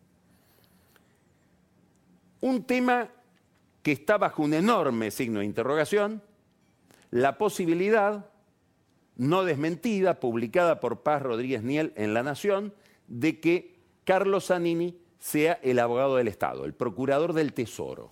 Un 2.41 2.63
tema 2.63 3.09
que 3.81 3.91
está 3.93 4.17
bajo 4.17 4.43
un 4.43 4.53
enorme 4.53 5.11
signo 5.11 5.39
de 5.39 5.45
interrogación, 5.45 6.21
la 7.11 7.37
posibilidad, 7.37 8.29
no 9.15 9.43
desmentida, 9.43 10.19
publicada 10.19 10.79
por 10.79 11.01
Paz 11.01 11.21
Rodríguez 11.21 11.63
Niel 11.63 11.93
en 11.95 12.13
La 12.13 12.23
Nación, 12.23 12.73
de 13.07 13.39
que 13.39 13.79
Carlos 14.03 14.47
Zanini 14.47 14.97
sea 15.17 15.59
el 15.63 15.79
abogado 15.79 16.15
del 16.15 16.27
Estado, 16.27 16.65
el 16.65 16.73
procurador 16.73 17.33
del 17.33 17.53
Tesoro. 17.53 18.11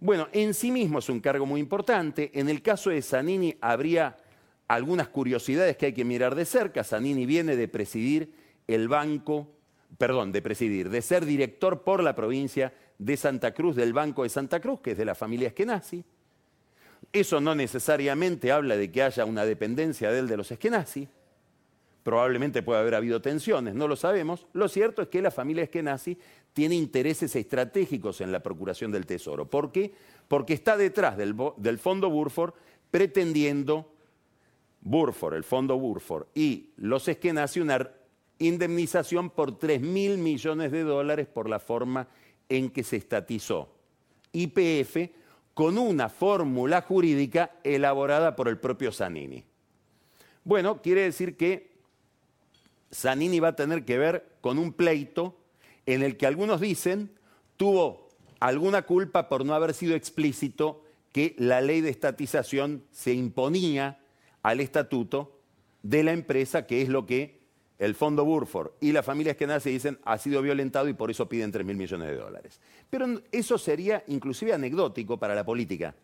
Bueno, 0.00 0.28
en 0.32 0.54
sí 0.54 0.70
mismo 0.70 0.98
es 0.98 1.08
un 1.08 1.20
cargo 1.20 1.46
muy 1.46 1.60
importante. 1.60 2.30
En 2.34 2.48
el 2.48 2.62
caso 2.62 2.90
de 2.90 3.00
Zanini 3.00 3.56
habría 3.60 4.16
algunas 4.68 5.08
curiosidades 5.08 5.76
que 5.76 5.86
hay 5.86 5.92
que 5.92 6.04
mirar 6.04 6.34
de 6.34 6.44
cerca. 6.44 6.84
Zanini 6.84 7.26
viene 7.26 7.56
de 7.56 7.68
presidir 7.68 8.32
el 8.66 8.88
banco, 8.88 9.48
perdón, 9.98 10.32
de 10.32 10.42
presidir, 10.42 10.90
de 10.90 11.02
ser 11.02 11.24
director 11.24 11.82
por 11.82 12.02
la 12.02 12.14
provincia 12.14 12.72
de 12.98 13.16
Santa 13.16 13.52
Cruz, 13.52 13.76
del 13.76 13.92
Banco 13.92 14.22
de 14.22 14.28
Santa 14.28 14.60
Cruz, 14.60 14.80
que 14.80 14.92
es 14.92 14.98
de 14.98 15.04
la 15.04 15.14
familia 15.14 15.48
Eskenazi. 15.48 16.04
Eso 17.12 17.40
no 17.40 17.54
necesariamente 17.54 18.50
habla 18.50 18.76
de 18.76 18.90
que 18.90 19.02
haya 19.02 19.24
una 19.24 19.44
dependencia 19.44 20.10
de 20.10 20.20
él 20.20 20.28
de 20.28 20.36
los 20.36 20.50
Eskenazi. 20.50 21.08
Probablemente 22.02 22.62
puede 22.62 22.80
haber 22.80 22.94
habido 22.94 23.22
tensiones, 23.22 23.74
no 23.74 23.88
lo 23.88 23.96
sabemos. 23.96 24.46
Lo 24.52 24.68
cierto 24.68 25.02
es 25.02 25.08
que 25.08 25.22
la 25.22 25.30
familia 25.30 25.64
Eskenazi 25.64 26.18
tiene 26.52 26.74
intereses 26.74 27.34
estratégicos 27.34 28.20
en 28.20 28.30
la 28.30 28.42
procuración 28.42 28.92
del 28.92 29.06
tesoro. 29.06 29.48
¿Por 29.48 29.72
qué? 29.72 29.92
Porque 30.28 30.54
está 30.54 30.76
detrás 30.76 31.16
del, 31.16 31.34
del 31.56 31.78
fondo 31.78 32.10
Burford 32.10 32.54
pretendiendo, 32.90 33.93
Burford, 34.84 35.34
el 35.34 35.44
fondo 35.44 35.78
Burford 35.78 36.26
y 36.34 36.70
los 36.76 37.08
Eskenazi 37.08 37.60
una 37.60 37.90
indemnización 38.38 39.30
por 39.30 39.58
3 39.58 39.80
mil 39.80 40.18
millones 40.18 40.70
de 40.70 40.82
dólares 40.82 41.26
por 41.26 41.48
la 41.48 41.58
forma 41.58 42.06
en 42.48 42.70
que 42.70 42.84
se 42.84 42.96
estatizó 42.96 43.74
IPF 44.32 45.10
con 45.54 45.78
una 45.78 46.08
fórmula 46.08 46.82
jurídica 46.82 47.52
elaborada 47.62 48.36
por 48.36 48.48
el 48.48 48.58
propio 48.58 48.92
Zanini. 48.92 49.44
Bueno, 50.42 50.82
quiere 50.82 51.02
decir 51.02 51.36
que 51.36 51.72
Zanini 52.92 53.40
va 53.40 53.48
a 53.48 53.56
tener 53.56 53.84
que 53.84 53.96
ver 53.96 54.36
con 54.40 54.58
un 54.58 54.72
pleito 54.72 55.38
en 55.86 56.02
el 56.02 56.16
que 56.16 56.26
algunos 56.26 56.60
dicen 56.60 57.10
tuvo 57.56 58.08
alguna 58.40 58.82
culpa 58.82 59.28
por 59.28 59.46
no 59.46 59.54
haber 59.54 59.72
sido 59.72 59.94
explícito 59.94 60.84
que 61.12 61.34
la 61.38 61.60
ley 61.60 61.80
de 61.80 61.90
estatización 61.90 62.84
se 62.90 63.14
imponía 63.14 64.03
al 64.44 64.60
estatuto 64.60 65.40
de 65.82 66.04
la 66.04 66.12
empresa, 66.12 66.66
que 66.66 66.82
es 66.82 66.88
lo 66.88 67.06
que 67.06 67.40
el 67.78 67.94
fondo 67.94 68.24
Burford 68.24 68.72
y 68.80 68.92
las 68.92 69.04
familias 69.04 69.36
que 69.36 69.46
nacen 69.46 69.72
dicen 69.72 69.98
ha 70.04 70.16
sido 70.18 70.40
violentado 70.42 70.86
y 70.88 70.92
por 70.92 71.10
eso 71.10 71.28
piden 71.28 71.50
3 71.50 71.66
mil 71.66 71.76
millones 71.76 72.08
de 72.08 72.16
dólares. 72.16 72.60
Pero 72.88 73.06
eso 73.32 73.58
sería 73.58 74.04
inclusive 74.06 74.52
anecdótico 74.52 75.18
para 75.18 75.34
la 75.34 75.44
política. 75.44 75.94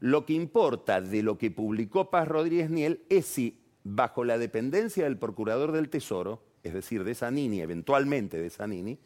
Lo 0.00 0.26
que 0.26 0.32
importa 0.32 1.00
de 1.00 1.22
lo 1.22 1.38
que 1.38 1.50
publicó 1.50 2.10
Paz 2.10 2.26
Rodríguez 2.26 2.70
Niel 2.70 3.02
es 3.08 3.26
si 3.26 3.60
bajo 3.84 4.24
la 4.24 4.38
dependencia 4.38 5.04
del 5.04 5.18
Procurador 5.18 5.72
del 5.72 5.90
Tesoro, 5.90 6.42
es 6.62 6.74
decir, 6.74 7.04
de 7.04 7.14
Sanini, 7.14 7.60
eventualmente 7.60 8.40
de 8.40 8.50
Sanini, 8.50 8.98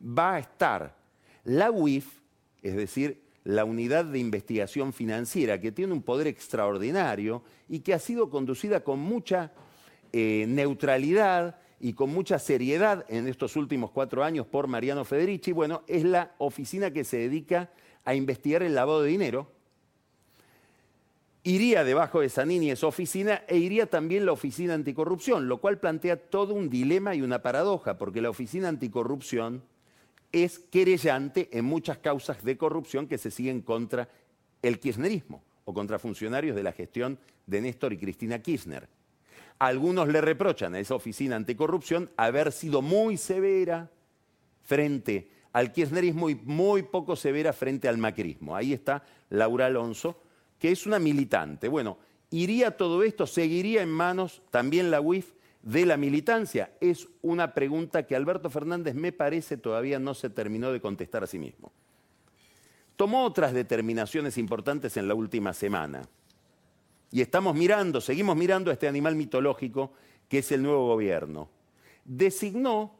va 0.00 0.34
a 0.34 0.38
estar 0.40 0.96
la 1.44 1.70
UIF, 1.70 2.20
es 2.62 2.76
decir, 2.76 3.25
la 3.46 3.64
unidad 3.64 4.04
de 4.04 4.18
investigación 4.18 4.92
financiera, 4.92 5.60
que 5.60 5.70
tiene 5.70 5.92
un 5.92 6.02
poder 6.02 6.26
extraordinario 6.26 7.44
y 7.68 7.78
que 7.78 7.94
ha 7.94 8.00
sido 8.00 8.28
conducida 8.28 8.82
con 8.82 8.98
mucha 8.98 9.52
eh, 10.12 10.46
neutralidad 10.48 11.60
y 11.78 11.92
con 11.92 12.10
mucha 12.10 12.40
seriedad 12.40 13.06
en 13.08 13.28
estos 13.28 13.54
últimos 13.54 13.92
cuatro 13.92 14.24
años 14.24 14.48
por 14.48 14.66
Mariano 14.66 15.04
Federici, 15.04 15.52
bueno, 15.52 15.84
es 15.86 16.02
la 16.02 16.34
oficina 16.38 16.90
que 16.90 17.04
se 17.04 17.18
dedica 17.18 17.70
a 18.04 18.16
investigar 18.16 18.64
el 18.64 18.74
lavado 18.74 19.02
de 19.02 19.10
dinero. 19.10 19.52
Iría 21.44 21.84
debajo 21.84 22.22
de 22.22 22.28
Sanini 22.28 22.72
esa 22.72 22.88
oficina 22.88 23.44
e 23.46 23.58
iría 23.58 23.86
también 23.86 24.26
la 24.26 24.32
oficina 24.32 24.74
anticorrupción, 24.74 25.46
lo 25.46 25.58
cual 25.58 25.78
plantea 25.78 26.16
todo 26.16 26.52
un 26.52 26.68
dilema 26.68 27.14
y 27.14 27.22
una 27.22 27.42
paradoja, 27.42 27.96
porque 27.96 28.20
la 28.20 28.30
oficina 28.30 28.68
anticorrupción 28.68 29.62
es 30.44 30.58
querellante 30.58 31.48
en 31.52 31.64
muchas 31.64 31.98
causas 31.98 32.44
de 32.44 32.58
corrupción 32.58 33.06
que 33.06 33.16
se 33.16 33.30
siguen 33.30 33.62
contra 33.62 34.08
el 34.60 34.78
kirchnerismo 34.78 35.42
o 35.64 35.72
contra 35.72 35.98
funcionarios 35.98 36.54
de 36.54 36.62
la 36.62 36.72
gestión 36.72 37.18
de 37.46 37.60
Néstor 37.60 37.92
y 37.92 37.98
Cristina 37.98 38.40
Kirchner. 38.40 38.88
Algunos 39.58 40.08
le 40.08 40.20
reprochan 40.20 40.74
a 40.74 40.78
esa 40.78 40.94
oficina 40.94 41.36
anticorrupción 41.36 42.10
haber 42.16 42.52
sido 42.52 42.82
muy 42.82 43.16
severa 43.16 43.90
frente 44.62 45.30
al 45.54 45.72
kirchnerismo 45.72 46.28
y 46.28 46.34
muy 46.34 46.82
poco 46.82 47.16
severa 47.16 47.54
frente 47.54 47.88
al 47.88 47.96
macrismo. 47.96 48.54
Ahí 48.54 48.74
está 48.74 49.02
Laura 49.30 49.66
Alonso, 49.66 50.20
que 50.58 50.70
es 50.70 50.84
una 50.86 50.98
militante. 50.98 51.68
Bueno, 51.68 51.96
¿iría 52.30 52.76
todo 52.76 53.02
esto? 53.02 53.26
¿Seguiría 53.26 53.80
en 53.80 53.88
manos 53.88 54.42
también 54.50 54.90
la 54.90 55.00
UIF 55.00 55.32
de 55.66 55.84
la 55.84 55.96
militancia? 55.96 56.70
Es 56.80 57.08
una 57.22 57.52
pregunta 57.52 58.06
que 58.06 58.14
Alberto 58.14 58.48
Fernández 58.50 58.94
me 58.94 59.10
parece 59.10 59.56
todavía 59.56 59.98
no 59.98 60.14
se 60.14 60.30
terminó 60.30 60.70
de 60.70 60.80
contestar 60.80 61.24
a 61.24 61.26
sí 61.26 61.40
mismo. 61.40 61.72
Tomó 62.94 63.24
otras 63.24 63.52
determinaciones 63.52 64.38
importantes 64.38 64.96
en 64.96 65.08
la 65.08 65.14
última 65.14 65.52
semana. 65.52 66.02
Y 67.10 67.20
estamos 67.20 67.56
mirando, 67.56 68.00
seguimos 68.00 68.36
mirando 68.36 68.70
a 68.70 68.74
este 68.74 68.86
animal 68.86 69.16
mitológico 69.16 69.92
que 70.28 70.38
es 70.38 70.52
el 70.52 70.62
nuevo 70.62 70.86
gobierno. 70.86 71.48
Designó, 72.04 72.94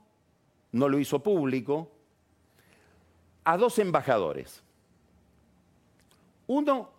no 0.73 0.89
lo 0.89 0.99
hizo 0.99 1.23
público, 1.23 1.93
a 3.45 3.57
dos 3.57 3.79
embajadores. 3.79 4.61
Uno 6.49 6.91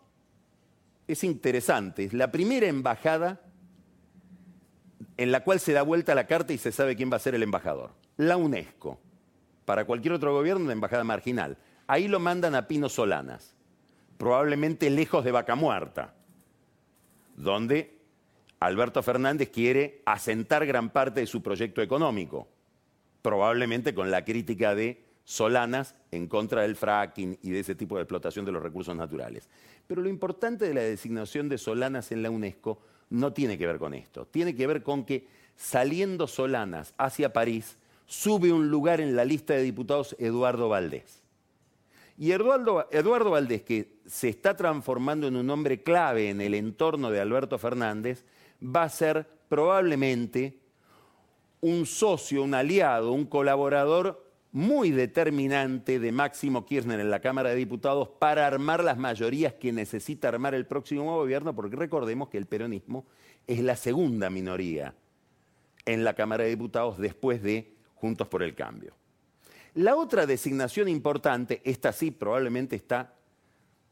es 1.10 1.26
interesante, 1.26 2.06
es 2.06 2.14
la 2.14 2.32
primera 2.32 2.68
embajada 2.68 3.42
en 5.18 5.32
la 5.32 5.44
cual 5.44 5.60
se 5.60 5.74
da 5.74 5.82
vuelta 5.82 6.16
la 6.16 6.28
carta 6.28 6.54
y 6.54 6.58
se 6.58 6.72
sabe 6.72 6.96
quién 6.96 7.12
va 7.12 7.18
a 7.18 7.20
ser 7.20 7.36
el 7.36 7.44
embajador. 7.44 7.92
La 8.18 8.38
UNESCO. 8.38 9.00
Para 9.66 9.86
cualquier 9.86 10.14
otro 10.14 10.34
gobierno, 10.34 10.64
una 10.64 10.74
embajada 10.74 11.04
marginal. 11.04 11.58
Ahí 11.88 12.08
lo 12.08 12.20
mandan 12.20 12.56
a 12.56 12.68
Pino 12.68 12.88
Solanas, 12.88 13.56
probablemente 14.18 14.90
lejos 14.90 15.26
de 15.26 15.32
Vaca 15.32 15.56
Muerta, 15.56 16.14
donde 17.36 17.98
Alberto 18.60 19.04
Fernández 19.04 19.50
quiere 19.50 20.02
asentar 20.06 20.66
gran 20.66 20.90
parte 20.90 21.22
de 21.22 21.28
su 21.28 21.42
proyecto 21.42 21.82
económico, 21.82 22.48
probablemente 23.22 23.94
con 23.94 24.12
la 24.12 24.24
crítica 24.24 24.76
de 24.76 25.04
Solanas 25.24 25.96
en 26.12 26.28
contra 26.28 26.62
del 26.62 26.76
fracking 26.76 27.38
y 27.42 27.52
de 27.52 27.60
ese 27.60 27.76
tipo 27.76 27.98
de 27.98 28.04
explotación 28.04 28.46
de 28.46 28.52
los 28.52 28.64
recursos 28.64 28.96
naturales. 28.96 29.50
Pero 29.86 30.02
lo 30.02 30.10
importante 30.10 30.66
de 30.66 30.74
la 30.74 30.82
designación 30.82 31.50
de 31.50 31.58
Solanas 31.58 32.12
en 32.12 32.24
la 32.24 32.30
UNESCO 32.30 32.82
no 33.10 33.34
tiene 33.34 33.58
que 33.58 33.68
ver 33.68 33.78
con 33.78 33.94
esto, 33.94 34.26
tiene 34.26 34.56
que 34.56 34.68
ver 34.68 34.84
con 34.84 35.06
que 35.06 35.28
saliendo 35.56 36.28
Solanas 36.28 36.94
hacia 36.98 37.34
París, 37.34 37.78
sube 38.06 38.54
un 38.54 38.70
lugar 38.70 39.02
en 39.02 39.16
la 39.16 39.26
lista 39.26 39.54
de 39.54 39.64
diputados 39.64 40.16
Eduardo 40.20 40.70
Valdés. 40.70 41.22
Y 42.18 42.32
Eduardo, 42.32 42.88
Eduardo 42.92 43.32
Valdés, 43.32 43.62
que 43.62 43.98
se 44.06 44.30
está 44.30 44.56
transformando 44.56 45.28
en 45.28 45.36
un 45.36 45.50
hombre 45.50 45.84
clave 45.84 46.30
en 46.30 46.42
el 46.42 46.56
entorno 46.56 47.12
de 47.12 47.20
Alberto 47.20 47.60
Fernández, 47.60 48.24
va 48.64 48.84
a 48.84 48.90
ser 48.90 49.28
probablemente 49.50 50.58
un 51.62 51.86
socio, 51.86 52.44
un 52.44 52.54
aliado, 52.54 53.12
un 53.12 53.26
colaborador 53.26 54.27
muy 54.52 54.92
determinante 54.92 56.00
de 56.00 56.12
Máximo 56.12 56.66
Kirchner 56.66 57.00
en 57.00 57.12
la 57.12 57.20
Cámara 57.20 57.50
de 57.50 57.56
Diputados 57.56 58.10
para 58.20 58.48
armar 58.48 58.84
las 58.84 58.98
mayorías 58.98 59.54
que 59.54 59.72
necesita 59.72 60.30
armar 60.30 60.56
el 60.56 60.66
próximo 60.66 61.16
gobierno, 61.16 61.54
porque 61.56 61.76
recordemos 61.76 62.30
que 62.30 62.38
el 62.38 62.46
peronismo 62.46 63.06
es 63.46 63.60
la 63.60 63.76
segunda 63.76 64.30
minoría 64.30 64.96
en 65.86 66.04
la 66.04 66.14
Cámara 66.14 66.44
de 66.44 66.52
Diputados 66.52 66.98
después 66.98 67.42
de 67.42 67.74
Juntos 67.96 68.28
por 68.28 68.44
el 68.44 68.56
Cambio. 68.56 68.94
La 69.74 69.96
otra 69.96 70.26
designación 70.26 70.88
importante, 70.88 71.62
esta 71.64 71.92
sí 71.92 72.12
probablemente 72.12 72.76
está, 72.76 73.14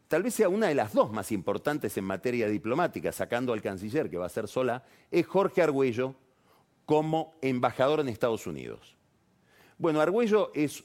tal 0.08 0.24
vez 0.24 0.34
sea 0.34 0.50
una 0.50 0.68
de 0.68 0.76
las 0.76 0.94
dos 0.94 1.12
más 1.12 1.32
importantes 1.32 1.98
en 1.98 2.06
materia 2.06 2.48
diplomática, 2.48 3.12
sacando 3.12 3.54
al 3.54 3.62
canciller, 3.62 4.10
que 4.10 4.18
va 4.18 4.26
a 4.26 4.30
ser 4.30 4.48
sola, 4.48 4.84
es 5.12 5.28
Jorge 5.28 5.62
Argüello 5.62 6.16
como 6.86 7.36
embajador 7.42 8.00
en 8.00 8.08
Estados 8.08 8.48
Unidos. 8.48 8.96
Bueno, 9.78 10.00
Argüello 10.00 10.52
es 10.54 10.84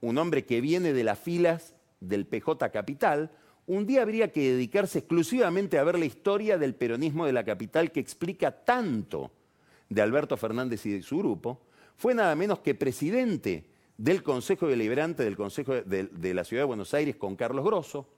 un 0.00 0.18
hombre 0.18 0.44
que 0.44 0.60
viene 0.60 0.92
de 0.92 1.04
las 1.04 1.18
filas 1.18 1.74
del 2.00 2.26
PJ 2.26 2.70
Capital. 2.70 3.30
Un 3.66 3.86
día 3.86 4.02
habría 4.02 4.32
que 4.32 4.52
dedicarse 4.52 4.98
exclusivamente 4.98 5.78
a 5.78 5.84
ver 5.84 5.98
la 5.98 6.04
historia 6.04 6.58
del 6.58 6.74
peronismo 6.74 7.26
de 7.26 7.32
la 7.32 7.44
capital 7.44 7.92
que 7.92 8.00
explica 8.00 8.50
tanto 8.64 9.30
de 9.88 10.02
Alberto 10.02 10.36
Fernández 10.36 10.84
y 10.86 10.92
de 10.92 11.02
su 11.02 11.18
grupo. 11.18 11.60
Fue 11.96 12.14
nada 12.14 12.34
menos 12.34 12.58
que 12.58 12.74
presidente 12.74 13.64
del 13.96 14.22
Consejo 14.22 14.66
Deliberante 14.66 15.22
del 15.22 15.36
Consejo 15.36 15.74
de, 15.74 16.04
de, 16.04 16.34
la 16.34 16.42
Ciudad 16.42 16.62
de 16.62 16.66
Buenos 16.66 16.92
Aires 16.92 17.16
con 17.16 17.36
Carlos 17.36 17.64
Grosso. 17.64 18.08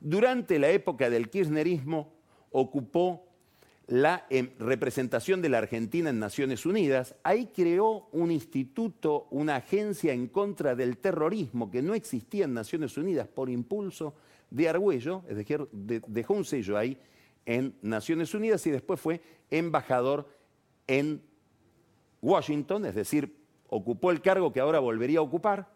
Durante 0.00 0.58
la 0.58 0.70
época 0.70 1.08
del 1.08 1.30
kirchnerismo 1.30 2.12
ocupó 2.50 3.31
la 3.92 4.24
em, 4.30 4.48
representación 4.58 5.42
de 5.42 5.50
la 5.50 5.58
Argentina 5.58 6.08
en 6.08 6.18
Naciones 6.18 6.64
Unidas, 6.64 7.14
ahí 7.22 7.50
creó 7.54 8.08
un 8.12 8.30
instituto, 8.30 9.26
una 9.30 9.56
agencia 9.56 10.14
en 10.14 10.28
contra 10.28 10.74
del 10.74 10.96
terrorismo 10.96 11.70
que 11.70 11.82
no 11.82 11.92
existía 11.92 12.46
en 12.46 12.54
Naciones 12.54 12.96
Unidas 12.96 13.28
por 13.28 13.50
impulso 13.50 14.14
de 14.48 14.66
Argüello, 14.66 15.24
es 15.28 15.36
decir, 15.36 15.68
dejó 15.70 16.32
un 16.32 16.46
sello 16.46 16.78
ahí 16.78 16.96
en 17.44 17.76
Naciones 17.82 18.32
Unidas 18.32 18.66
y 18.66 18.70
después 18.70 18.98
fue 18.98 19.20
embajador 19.50 20.26
en 20.86 21.20
Washington, 22.22 22.86
es 22.86 22.94
decir, 22.94 23.36
ocupó 23.68 24.10
el 24.10 24.22
cargo 24.22 24.54
que 24.54 24.60
ahora 24.60 24.78
volvería 24.78 25.18
a 25.18 25.22
ocupar, 25.22 25.68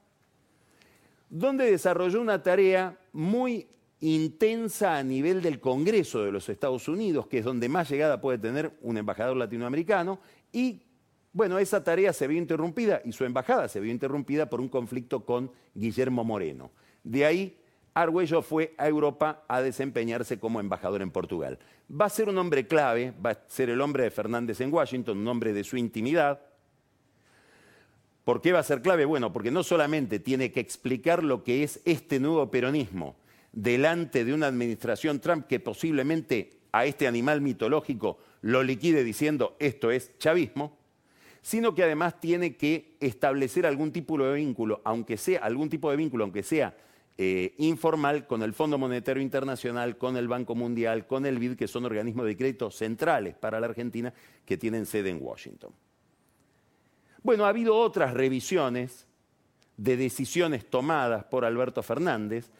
donde 1.28 1.70
desarrolló 1.70 2.22
una 2.22 2.42
tarea 2.42 2.98
muy 3.12 3.68
intensa 4.00 4.98
a 4.98 5.02
nivel 5.02 5.42
del 5.42 5.60
Congreso 5.60 6.24
de 6.24 6.32
los 6.32 6.48
Estados 6.48 6.88
Unidos, 6.88 7.26
que 7.26 7.38
es 7.38 7.44
donde 7.44 7.68
más 7.68 7.90
llegada 7.90 8.20
puede 8.20 8.38
tener 8.38 8.72
un 8.82 8.98
embajador 8.98 9.36
latinoamericano, 9.36 10.20
y 10.52 10.82
bueno, 11.32 11.58
esa 11.58 11.84
tarea 11.84 12.12
se 12.12 12.26
vio 12.26 12.38
interrumpida 12.38 13.02
y 13.04 13.12
su 13.12 13.24
embajada 13.24 13.68
se 13.68 13.80
vio 13.80 13.92
interrumpida 13.92 14.48
por 14.48 14.60
un 14.60 14.68
conflicto 14.68 15.24
con 15.24 15.50
Guillermo 15.74 16.24
Moreno. 16.24 16.70
De 17.04 17.26
ahí, 17.26 17.58
Argüello 17.92 18.42
fue 18.42 18.74
a 18.78 18.88
Europa 18.88 19.44
a 19.48 19.60
desempeñarse 19.60 20.38
como 20.38 20.60
embajador 20.60 21.02
en 21.02 21.10
Portugal. 21.10 21.58
Va 21.90 22.06
a 22.06 22.10
ser 22.10 22.28
un 22.28 22.36
hombre 22.38 22.66
clave, 22.66 23.12
va 23.24 23.30
a 23.30 23.38
ser 23.48 23.70
el 23.70 23.80
hombre 23.80 24.04
de 24.04 24.10
Fernández 24.10 24.60
en 24.60 24.72
Washington, 24.72 25.18
un 25.18 25.28
hombre 25.28 25.52
de 25.52 25.64
su 25.64 25.76
intimidad. 25.76 26.40
¿Por 28.24 28.40
qué 28.40 28.52
va 28.52 28.58
a 28.58 28.64
ser 28.64 28.82
clave? 28.82 29.04
Bueno, 29.04 29.32
porque 29.32 29.50
no 29.50 29.62
solamente 29.62 30.18
tiene 30.18 30.52
que 30.52 30.60
explicar 30.60 31.22
lo 31.22 31.44
que 31.44 31.62
es 31.62 31.80
este 31.84 32.18
nuevo 32.18 32.50
peronismo, 32.50 33.16
delante 33.56 34.24
de 34.24 34.34
una 34.34 34.46
administración 34.46 35.18
Trump 35.18 35.46
que 35.46 35.58
posiblemente 35.58 36.58
a 36.72 36.84
este 36.84 37.06
animal 37.06 37.40
mitológico 37.40 38.18
lo 38.42 38.62
liquide 38.62 39.02
diciendo 39.02 39.56
esto 39.58 39.90
es 39.90 40.16
chavismo, 40.18 40.76
sino 41.40 41.74
que 41.74 41.82
además 41.82 42.20
tiene 42.20 42.56
que 42.56 42.96
establecer 43.00 43.64
algún 43.66 43.92
tipo 43.92 44.18
de 44.18 44.34
vínculo, 44.34 44.82
aunque 44.84 45.16
sea 45.16 45.40
algún 45.40 45.70
tipo 45.70 45.90
de 45.90 45.96
vínculo, 45.96 46.24
aunque 46.24 46.42
sea 46.42 46.76
eh, 47.16 47.54
informal, 47.56 48.26
con 48.26 48.42
el 48.42 48.52
Fondo 48.52 48.76
Monetario 48.76 49.22
Internacional, 49.22 49.96
con 49.96 50.18
el 50.18 50.28
Banco 50.28 50.54
Mundial, 50.54 51.06
con 51.06 51.24
el 51.24 51.38
BID, 51.38 51.56
que 51.56 51.66
son 51.66 51.86
organismos 51.86 52.26
de 52.26 52.36
crédito 52.36 52.70
centrales 52.70 53.36
para 53.36 53.58
la 53.58 53.68
Argentina 53.68 54.12
que 54.44 54.58
tienen 54.58 54.84
sede 54.84 55.08
en 55.08 55.22
Washington. 55.22 55.72
Bueno, 57.22 57.46
ha 57.46 57.48
habido 57.48 57.74
otras 57.74 58.12
revisiones 58.12 59.06
de 59.78 59.96
decisiones 59.96 60.68
tomadas 60.68 61.24
por 61.24 61.46
Alberto 61.46 61.82
Fernández 61.82 62.50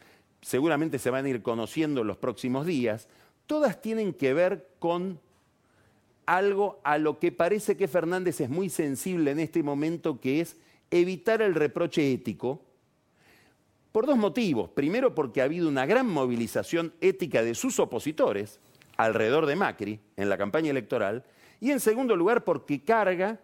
seguramente 0.41 0.99
se 0.99 1.09
van 1.09 1.25
a 1.25 1.29
ir 1.29 1.41
conociendo 1.41 2.01
en 2.01 2.07
los 2.07 2.17
próximos 2.17 2.65
días, 2.65 3.07
todas 3.45 3.81
tienen 3.81 4.13
que 4.13 4.33
ver 4.33 4.67
con 4.79 5.19
algo 6.25 6.79
a 6.83 6.97
lo 6.97 7.19
que 7.19 7.31
parece 7.31 7.77
que 7.77 7.87
Fernández 7.87 8.41
es 8.41 8.49
muy 8.49 8.69
sensible 8.69 9.31
en 9.31 9.39
este 9.39 9.63
momento, 9.63 10.19
que 10.19 10.41
es 10.41 10.57
evitar 10.91 11.41
el 11.41 11.55
reproche 11.55 12.11
ético, 12.13 12.61
por 13.91 14.05
dos 14.05 14.17
motivos. 14.17 14.69
Primero, 14.69 15.15
porque 15.15 15.41
ha 15.41 15.45
habido 15.45 15.67
una 15.69 15.85
gran 15.85 16.07
movilización 16.07 16.93
ética 17.01 17.41
de 17.41 17.55
sus 17.55 17.79
opositores 17.79 18.59
alrededor 18.97 19.45
de 19.45 19.55
Macri 19.55 19.99
en 20.17 20.29
la 20.29 20.37
campaña 20.37 20.69
electoral, 20.69 21.23
y 21.59 21.71
en 21.71 21.79
segundo 21.79 22.15
lugar, 22.15 22.43
porque 22.43 22.83
carga 22.83 23.39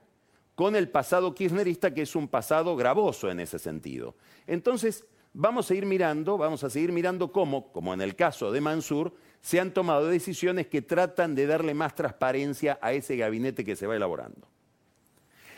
con 0.55 0.75
el 0.75 0.89
pasado 0.89 1.33
kirchnerista, 1.33 1.93
que 1.93 2.03
es 2.03 2.15
un 2.15 2.27
pasado 2.27 2.75
gravoso 2.75 3.31
en 3.31 3.39
ese 3.39 3.57
sentido. 3.57 4.13
Entonces, 4.45 5.05
vamos 5.33 5.69
a 5.69 5.75
ir 5.75 5.85
mirando, 5.85 6.37
vamos 6.37 6.63
a 6.63 6.69
seguir 6.69 6.91
mirando 6.91 7.31
cómo, 7.31 7.71
como 7.71 7.93
en 7.93 8.01
el 8.01 8.15
caso 8.15 8.51
de 8.51 8.61
Mansur, 8.61 9.13
se 9.41 9.59
han 9.59 9.73
tomado 9.73 10.07
decisiones 10.07 10.67
que 10.67 10.81
tratan 10.81 11.35
de 11.35 11.47
darle 11.47 11.73
más 11.73 11.95
transparencia 11.95 12.79
a 12.81 12.93
ese 12.93 13.17
gabinete 13.17 13.65
que 13.65 13.75
se 13.75 13.87
va 13.87 13.95
elaborando. 13.95 14.47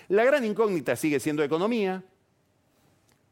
La 0.07 0.23
gran 0.23 0.43
incógnita 0.45 0.95
sigue 0.95 1.19
siendo 1.19 1.43
economía. 1.43 2.03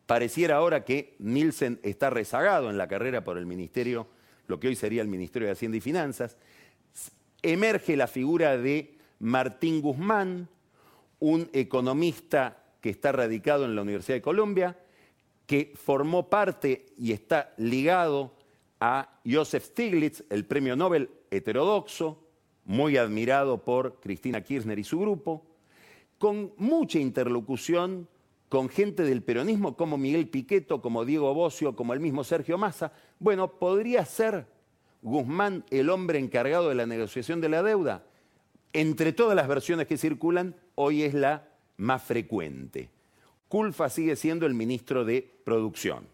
Pareciera 0.06 0.58
ahora 0.58 0.84
que 0.84 1.16
Nielsen 1.20 1.80
está 1.82 2.10
rezagado 2.10 2.70
en 2.70 2.78
la 2.78 2.88
carrera 2.88 3.24
por 3.24 3.38
el 3.38 3.46
ministerio, 3.46 4.08
lo 4.48 4.60
que 4.60 4.68
hoy 4.68 4.76
sería 4.76 5.02
el 5.02 5.08
Ministerio 5.08 5.48
de 5.48 5.54
Hacienda 5.54 5.78
y 5.78 5.82
Finanzas. 5.82 6.38
Emerge 7.42 7.96
la 7.96 8.08
figura 8.08 8.58
de 8.58 8.98
Martín 9.20 9.82
Guzmán, 9.82 10.50
un 11.20 11.50
economista 11.54 12.58
que 12.82 12.90
está 12.90 13.14
radicado 13.14 13.66
en 13.66 13.76
la 13.76 13.82
Universidad 13.82 14.18
de 14.18 14.22
Colombia, 14.22 14.78
que 15.54 15.72
formó 15.76 16.32
parte 16.32 16.88
y 16.98 17.12
está 17.12 17.54
ligado 17.58 18.34
a 18.80 19.20
Joseph 19.24 19.66
Stiglitz, 19.66 20.24
el 20.32 20.46
premio 20.46 20.76
Nobel 20.76 21.12
heterodoxo, 21.30 22.24
muy 22.66 22.98
admirado 22.98 23.63
por 23.63 24.00
Cristina 24.00 24.42
Kirchner 24.42 24.80
y 24.80 24.84
su 24.84 25.00
grupo, 25.00 25.46
con 26.18 26.54
mucha 26.58 26.98
interlocución 26.98 28.08
con 28.50 28.68
gente 28.68 29.04
del 29.04 29.22
peronismo 29.22 29.78
como 29.78 29.96
Miguel 29.96 30.28
Piqueto, 30.28 30.82
como 30.82 31.06
Diego 31.06 31.32
Bocio, 31.36 31.76
como 31.76 31.94
el 31.94 32.00
mismo 32.00 32.24
Sergio 32.24 32.58
Massa. 32.58 32.92
Bueno, 33.20 33.60
podría 33.60 34.06
ser 34.06 34.48
Guzmán 35.04 35.66
el 35.70 35.92
hombre 35.92 36.18
encargado 36.18 36.70
de 36.70 36.74
la 36.74 36.88
negociación 36.88 37.42
de 37.42 37.50
la 37.50 37.62
deuda. 37.62 38.04
Entre 38.74 39.13
todas 39.13 39.36
las 39.36 39.48
versiones 39.48 39.86
que 39.86 40.00
circulan, 40.00 40.56
hoy 40.74 41.04
es 41.04 41.13
la 41.13 41.48
más 41.78 42.02
frecuente. 42.02 42.89
Culfa 43.54 43.88
sigue 43.88 44.16
siendo 44.16 44.48
el 44.48 44.56
ministro 44.56 45.06
de 45.06 45.32
Producción. 45.44 46.08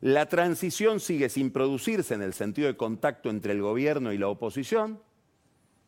La 0.00 0.28
transición 0.28 1.00
sigue 1.00 1.28
sin 1.28 1.50
producirse 1.50 2.14
en 2.14 2.22
el 2.22 2.32
sentido 2.32 2.68
de 2.68 2.76
contacto 2.76 3.28
entre 3.28 3.54
el 3.54 3.60
gobierno 3.60 4.12
y 4.12 4.18
la 4.18 4.28
oposición, 4.28 5.00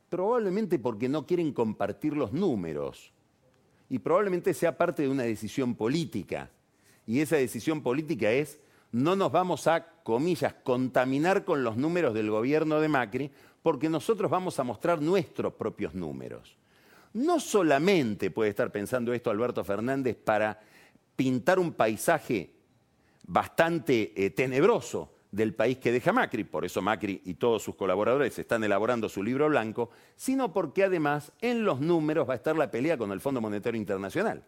probablemente 0.09 0.81
porque 0.81 1.09
no 1.09 1.25
quieren 1.25 1.53
compartir 1.53 2.17
los 2.17 2.33
números 2.33 3.13
y 3.89 4.01
probablemente 4.01 4.55
sea 4.55 4.77
parte 4.77 5.03
de 5.03 5.09
una 5.09 5.23
decisión 5.23 5.77
política. 5.77 6.51
Y 7.07 7.21
esa 7.21 7.37
decisión 7.37 7.81
política 7.81 8.33
es, 8.33 8.59
no 8.91 9.15
nos 9.15 9.31
vamos 9.31 9.69
a, 9.69 9.87
comillas, 10.03 10.53
contaminar 10.65 11.45
con 11.45 11.63
los 11.63 11.77
números 11.77 12.13
del 12.13 12.29
gobierno 12.29 12.81
de 12.81 12.89
Macri, 12.89 13.31
porque 13.63 13.89
nosotros 13.89 14.29
vamos 14.29 14.59
a 14.59 14.65
mostrar 14.65 15.01
nuestros 15.01 15.53
propios 15.53 15.95
números. 15.95 16.57
No 17.15 17.41
solamente 17.41 18.31
puede 18.31 18.51
estar 18.51 18.71
pensando 18.73 19.13
esto 19.13 19.31
Alberto 19.31 19.65
Fernández 19.65 20.17
para 20.17 20.61
pintar 21.17 21.59
un 21.59 21.73
paisaje 21.73 22.51
bastante 23.27 24.13
eh, 24.17 24.31
tenebroso 24.31 25.13
del 25.31 25.55
país 25.55 25.79
que 25.79 25.93
deja 25.93 26.13
Macri, 26.13 26.45
por 26.45 26.65
eso 26.65 26.83
Macri 26.83 27.23
y 27.25 27.35
todos 27.35 27.63
sus 27.63 27.75
colaboradores 27.75 28.39
están 28.39 28.65
elaborando 28.65 29.09
su 29.09 29.23
libro 29.23 29.49
blanco, 29.49 29.91
sino 30.15 30.53
porque 30.53 30.85
además 30.85 31.33
en 31.41 31.65
los 31.65 31.81
números 31.81 32.29
va 32.29 32.35
a 32.35 32.37
estar 32.37 32.57
la 32.57 32.71
pelea 32.71 32.99
con 32.99 33.13
el 33.13 33.21
Fondo 33.21 33.41
Monetario 33.41 33.81
Internacional. 33.81 34.45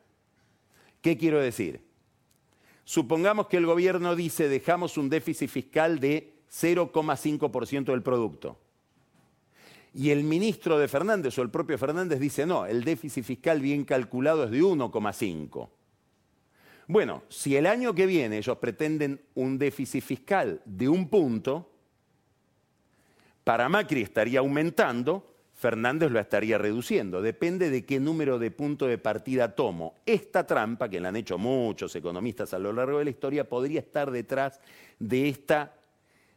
¿Qué 1.00 1.16
quiero 1.16 1.40
decir? 1.40 1.82
Supongamos 2.84 3.46
que 3.46 3.56
el 3.56 3.66
gobierno 3.66 4.14
dice 4.14 4.48
dejamos 4.48 4.98
un 4.98 5.08
déficit 5.08 5.48
fiscal 5.48 6.00
de 6.00 6.34
0,5% 6.50 7.84
del 7.84 8.02
producto. 8.02 8.58
Y 9.94 10.10
el 10.10 10.24
ministro 10.24 10.78
de 10.78 10.88
Fernández 10.88 11.38
o 11.38 11.42
el 11.42 11.50
propio 11.50 11.78
Fernández 11.78 12.18
dice 12.18 12.44
no, 12.44 12.66
el 12.66 12.82
déficit 12.82 13.24
fiscal 13.24 13.60
bien 13.60 13.84
calculado 13.84 14.44
es 14.44 14.50
de 14.50 14.60
1,5%. 14.60 15.68
Bueno, 16.86 17.22
si 17.28 17.56
el 17.56 17.66
año 17.66 17.94
que 17.94 18.04
viene 18.04 18.38
ellos 18.38 18.58
pretenden 18.58 19.20
un 19.34 19.56
déficit 19.56 20.02
fiscal 20.02 20.60
de 20.66 20.88
un 20.88 21.08
punto, 21.08 21.70
para 23.42 23.68
Macri 23.68 24.02
estaría 24.02 24.40
aumentando, 24.40 25.34
Fernández 25.54 26.10
lo 26.10 26.18
estaría 26.18 26.58
reduciendo. 26.58 27.22
Depende 27.22 27.70
de 27.70 27.86
qué 27.86 28.00
número 28.00 28.38
de 28.38 28.50
punto 28.50 28.86
de 28.86 28.98
partida 28.98 29.54
tomo. 29.54 29.94
Esta 30.04 30.46
trampa, 30.46 30.88
que 30.88 31.00
la 31.00 31.08
han 31.08 31.16
hecho 31.16 31.38
muchos 31.38 31.94
economistas 31.94 32.52
a 32.52 32.58
lo 32.58 32.72
largo 32.72 32.98
de 32.98 33.04
la 33.04 33.10
historia, 33.10 33.48
podría 33.48 33.80
estar 33.80 34.10
detrás 34.10 34.60
de, 34.98 35.28
esta, 35.28 35.74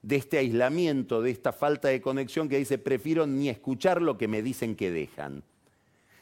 de 0.08 0.16
este 0.16 0.38
aislamiento, 0.38 1.22
de 1.22 1.32
esta 1.32 1.52
falta 1.52 1.90
de 1.90 2.00
conexión 2.00 2.48
que 2.48 2.58
dice, 2.58 2.78
prefiero 2.78 3.28
ni 3.28 3.50
escuchar 3.50 4.02
lo 4.02 4.18
que 4.18 4.30
me 4.30 4.42
dicen 4.42 4.78
que 4.78 4.90
dejan. 4.90 5.44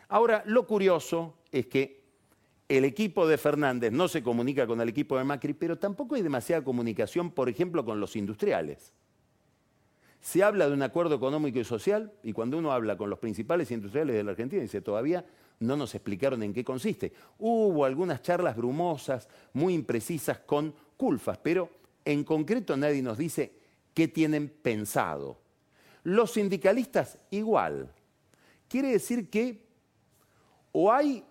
Ahora, 0.10 0.42
lo 0.48 0.66
curioso 0.66 1.36
es 1.52 1.68
que 1.68 2.02
el 2.68 2.84
equipo 2.84 3.28
de 3.28 3.38
Fernández 3.38 3.92
no 3.92 4.08
se 4.08 4.24
comunica 4.24 4.66
con 4.66 4.82
el 4.82 4.90
equipo 4.90 5.20
de 5.20 5.24
Macri, 5.24 5.54
pero 5.54 5.78
tampoco 5.78 6.16
hay 6.16 6.24
demasiada 6.24 6.64
comunicación, 6.64 7.30
por 7.30 7.48
ejemplo, 7.48 7.86
con 7.86 8.00
los 8.00 8.16
industriales. 8.16 8.92
Se 10.20 10.42
habla 10.42 10.68
de 10.68 10.74
un 10.74 10.82
acuerdo 10.82 11.14
económico 11.14 11.60
y 11.60 11.64
social, 11.64 12.12
y 12.24 12.34
cuando 12.34 12.58
uno 12.58 12.72
habla 12.72 12.98
con 12.98 13.12
los 13.12 13.20
principales 13.20 13.70
industriales 13.70 14.16
de 14.16 14.24
la 14.24 14.32
Argentina, 14.32 14.64
dice, 14.64 14.82
todavía 14.82 15.28
no 15.60 15.78
nos 15.78 15.94
explicaron 15.94 16.42
en 16.42 16.56
qué 16.56 16.64
consiste. 16.64 17.14
Hubo 17.38 17.86
algunas 17.86 18.24
charlas 18.24 18.58
brumosas, 18.58 19.30
muy 19.54 19.76
imprecisas 19.76 20.40
con 20.40 20.74
culfas, 20.98 21.38
pero 21.38 21.70
en 22.04 22.24
concreto 22.24 22.76
nadie 22.76 23.04
nos 23.04 23.20
dice 23.20 23.65
qué 23.96 24.08
tienen 24.08 24.50
pensado. 24.50 25.40
Los 26.04 26.34
sindicalistas 26.34 27.18
igual. 27.32 27.92
Quiere 28.68 28.90
decir 28.90 29.32
que 29.32 29.66
o 30.72 30.92
hay 30.92 31.24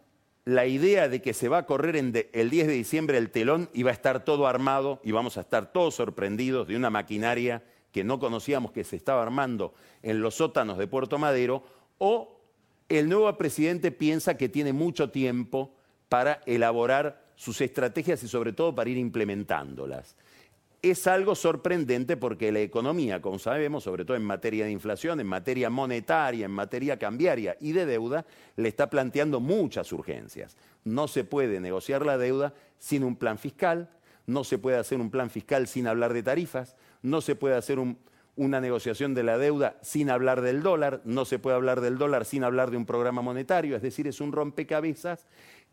la 0.46 0.66
idea 0.66 1.08
de 1.08 1.22
que 1.22 1.34
se 1.34 1.48
va 1.48 1.58
a 1.58 1.66
correr 1.66 1.96
el 1.96 2.50
10 2.50 2.66
de 2.66 2.72
diciembre 2.72 3.18
el 3.18 3.30
telón 3.30 3.70
y 3.72 3.82
va 3.82 3.90
a 3.90 3.94
estar 3.94 4.24
todo 4.24 4.46
armado 4.46 5.00
y 5.04 5.12
vamos 5.12 5.36
a 5.36 5.42
estar 5.42 5.72
todos 5.72 5.94
sorprendidos 5.94 6.66
de 6.66 6.76
una 6.76 6.90
maquinaria 6.90 7.62
que 7.92 8.04
no 8.04 8.18
conocíamos 8.18 8.72
que 8.72 8.84
se 8.84 8.96
estaba 8.96 9.22
armando 9.22 9.74
en 10.02 10.20
los 10.20 10.34
sótanos 10.34 10.78
de 10.78 10.88
Puerto 10.88 11.18
Madero, 11.18 11.62
o 11.98 12.40
el 12.88 13.08
nuevo 13.08 13.32
presidente 13.38 13.92
piensa 13.92 14.36
que 14.36 14.48
tiene 14.48 14.72
mucho 14.72 15.10
tiempo 15.10 15.72
para 16.08 16.40
elaborar 16.44 17.24
sus 17.36 17.60
estrategias 17.60 18.22
y 18.22 18.28
sobre 18.28 18.52
todo 18.52 18.74
para 18.74 18.90
ir 18.90 18.98
implementándolas 18.98 20.16
es 20.90 21.06
algo 21.06 21.34
sorprendente 21.34 22.16
porque 22.16 22.52
la 22.52 22.60
economía, 22.60 23.22
como 23.22 23.38
sabemos, 23.38 23.84
sobre 23.84 24.04
todo 24.04 24.16
en 24.16 24.24
materia 24.24 24.66
de 24.66 24.70
inflación, 24.70 25.18
en 25.18 25.26
materia 25.26 25.70
monetaria, 25.70 26.44
en 26.44 26.50
materia 26.50 26.98
cambiaria 26.98 27.56
y 27.60 27.72
de 27.72 27.86
deuda, 27.86 28.26
le 28.56 28.68
está 28.68 28.90
planteando 28.90 29.40
muchas 29.40 29.92
urgencias. 29.92 30.56
No 30.84 31.08
se 31.08 31.24
puede 31.24 31.58
negociar 31.60 32.04
la 32.04 32.18
deuda 32.18 32.52
sin 32.78 33.02
un 33.02 33.16
plan 33.16 33.38
fiscal, 33.38 33.88
no 34.26 34.44
se 34.44 34.58
puede 34.58 34.76
hacer 34.76 35.00
un 35.00 35.10
plan 35.10 35.30
fiscal 35.30 35.66
sin 35.66 35.86
hablar 35.86 36.12
de 36.12 36.22
tarifas, 36.22 36.76
no 37.02 37.20
se 37.20 37.34
puede 37.34 37.56
hacer 37.56 37.78
una 38.36 38.60
negociación 38.60 39.14
de 39.14 39.22
la 39.22 39.38
deuda 39.38 39.78
sin 39.80 40.10
hablar 40.10 40.42
del 40.42 40.62
dólar, 40.62 41.00
no 41.04 41.24
se 41.24 41.38
puede 41.38 41.56
hablar 41.56 41.80
del 41.80 41.96
dólar 41.96 42.26
sin 42.26 42.44
hablar 42.44 42.70
de 42.70 42.76
un 42.76 42.84
programa 42.84 43.22
monetario, 43.22 43.76
es 43.76 43.82
decir, 43.82 44.06
es 44.06 44.20
un 44.20 44.32
rompecabezas 44.32 45.26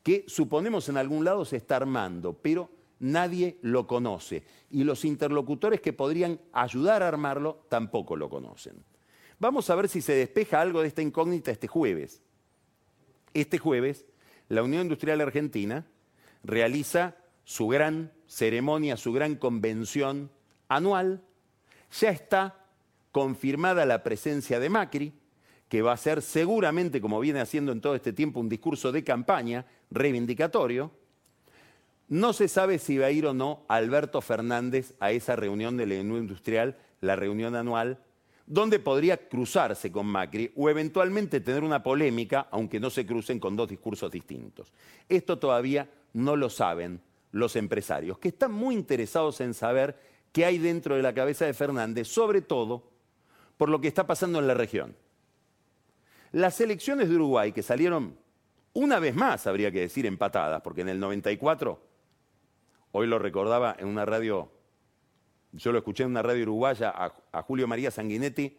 que 0.03 0.23
suponemos 0.27 0.87
en 0.89 0.97
algún 0.97 1.25
lado 1.25 1.43
se 1.45 1.57
está 1.57 1.75
armando, 1.75 2.33
pero 2.33 2.69
nadie 3.01 3.57
lo 3.61 3.87
conoce 3.87 4.43
y 4.69 4.83
los 4.83 5.03
interlocutores 5.03 5.81
que 5.81 5.91
podrían 5.91 6.39
ayudar 6.53 7.03
a 7.03 7.07
armarlo 7.07 7.65
tampoco 7.67 8.15
lo 8.15 8.29
conocen. 8.29 8.75
Vamos 9.39 9.69
a 9.69 9.75
ver 9.75 9.89
si 9.89 10.01
se 10.01 10.13
despeja 10.13 10.61
algo 10.61 10.81
de 10.81 10.87
esta 10.87 11.01
incógnita 11.01 11.51
este 11.51 11.67
jueves. 11.67 12.21
Este 13.33 13.57
jueves, 13.57 14.05
la 14.49 14.61
Unión 14.61 14.83
Industrial 14.83 15.19
Argentina 15.19 15.87
realiza 16.43 17.17
su 17.43 17.67
gran 17.67 18.11
ceremonia, 18.27 18.97
su 18.97 19.11
gran 19.11 19.35
convención 19.35 20.29
anual. 20.67 21.23
Ya 21.99 22.11
está 22.11 22.65
confirmada 23.11 23.85
la 23.85 24.03
presencia 24.03 24.59
de 24.59 24.69
Macri, 24.69 25.13
que 25.67 25.81
va 25.81 25.93
a 25.93 25.97
ser 25.97 26.21
seguramente, 26.21 27.01
como 27.01 27.19
viene 27.19 27.39
haciendo 27.39 27.71
en 27.71 27.81
todo 27.81 27.95
este 27.95 28.13
tiempo, 28.13 28.39
un 28.39 28.49
discurso 28.49 28.91
de 28.91 29.03
campaña 29.03 29.65
reivindicatorio. 29.89 30.91
No 32.11 32.33
se 32.33 32.49
sabe 32.49 32.77
si 32.77 32.97
va 32.97 33.05
a 33.05 33.11
ir 33.11 33.25
o 33.25 33.33
no 33.33 33.63
Alberto 33.69 34.19
Fernández 34.19 34.95
a 34.99 35.11
esa 35.11 35.37
reunión 35.37 35.77
de 35.77 35.85
la 35.85 36.01
Unión 36.01 36.17
Industrial, 36.17 36.77
la 36.99 37.15
reunión 37.15 37.55
anual, 37.55 37.99
donde 38.45 38.79
podría 38.79 39.29
cruzarse 39.29 39.93
con 39.93 40.07
Macri 40.07 40.51
o 40.57 40.69
eventualmente 40.69 41.39
tener 41.39 41.63
una 41.63 41.81
polémica, 41.81 42.49
aunque 42.51 42.81
no 42.81 42.89
se 42.89 43.05
crucen 43.05 43.39
con 43.39 43.55
dos 43.55 43.69
discursos 43.69 44.11
distintos. 44.11 44.73
Esto 45.07 45.39
todavía 45.39 45.89
no 46.11 46.35
lo 46.35 46.49
saben 46.49 46.99
los 47.31 47.55
empresarios, 47.55 48.19
que 48.19 48.27
están 48.27 48.51
muy 48.51 48.75
interesados 48.75 49.39
en 49.39 49.53
saber 49.53 49.97
qué 50.33 50.43
hay 50.43 50.57
dentro 50.57 50.97
de 50.97 51.03
la 51.03 51.13
cabeza 51.13 51.45
de 51.45 51.53
Fernández, 51.53 52.09
sobre 52.09 52.41
todo 52.41 52.91
por 53.55 53.69
lo 53.69 53.79
que 53.79 53.87
está 53.87 54.05
pasando 54.05 54.39
en 54.39 54.47
la 54.47 54.53
región. 54.53 54.97
Las 56.33 56.59
elecciones 56.59 57.07
de 57.07 57.15
Uruguay, 57.15 57.53
que 57.53 57.63
salieron 57.63 58.17
una 58.73 58.99
vez 58.99 59.15
más, 59.15 59.47
habría 59.47 59.71
que 59.71 59.79
decir, 59.79 60.05
empatadas, 60.05 60.61
porque 60.61 60.81
en 60.81 60.89
el 60.89 60.99
94 60.99 61.90
Hoy 62.93 63.07
lo 63.07 63.19
recordaba 63.19 63.75
en 63.79 63.87
una 63.87 64.05
radio, 64.05 64.51
yo 65.53 65.71
lo 65.71 65.77
escuché 65.77 66.03
en 66.03 66.09
una 66.09 66.21
radio 66.21 66.43
uruguaya 66.43 66.93
a, 66.93 67.41
Julio 67.43 67.67
María 67.67 67.89
Sanguinetti, 67.89 68.57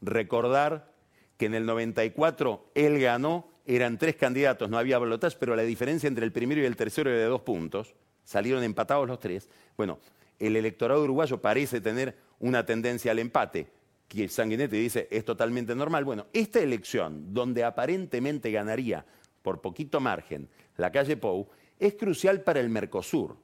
recordar 0.00 0.90
que 1.36 1.46
en 1.46 1.54
el 1.54 1.66
94 1.66 2.70
él 2.74 2.98
ganó, 2.98 3.50
eran 3.66 3.98
tres 3.98 4.16
candidatos, 4.16 4.70
no 4.70 4.78
había 4.78 4.98
balotaje, 4.98 5.36
pero 5.38 5.54
la 5.54 5.62
diferencia 5.62 6.08
entre 6.08 6.24
el 6.24 6.32
primero 6.32 6.62
y 6.62 6.64
el 6.64 6.76
tercero 6.76 7.10
era 7.10 7.18
de 7.18 7.26
dos 7.26 7.42
puntos, 7.42 7.94
salieron 8.24 8.62
empatados 8.62 9.06
los 9.06 9.20
tres. 9.20 9.50
Bueno, 9.76 9.98
el 10.38 10.56
electorado 10.56 11.02
uruguayo 11.02 11.42
parece 11.42 11.82
tener 11.82 12.16
una 12.38 12.64
tendencia 12.64 13.12
al 13.12 13.18
empate, 13.18 13.70
que 14.08 14.28
Sanguinetti 14.28 14.78
dice 14.78 15.08
es 15.10 15.26
totalmente 15.26 15.74
normal. 15.74 16.04
Bueno, 16.04 16.26
esta 16.32 16.60
elección, 16.60 17.34
donde 17.34 17.64
aparentemente 17.64 18.50
ganaría 18.50 19.04
por 19.42 19.60
poquito 19.60 20.00
margen 20.00 20.48
la 20.78 20.90
calle 20.90 21.18
Pou, 21.18 21.48
es 21.78 21.94
crucial 21.94 22.40
para 22.40 22.60
el 22.60 22.70
Mercosur. 22.70 23.43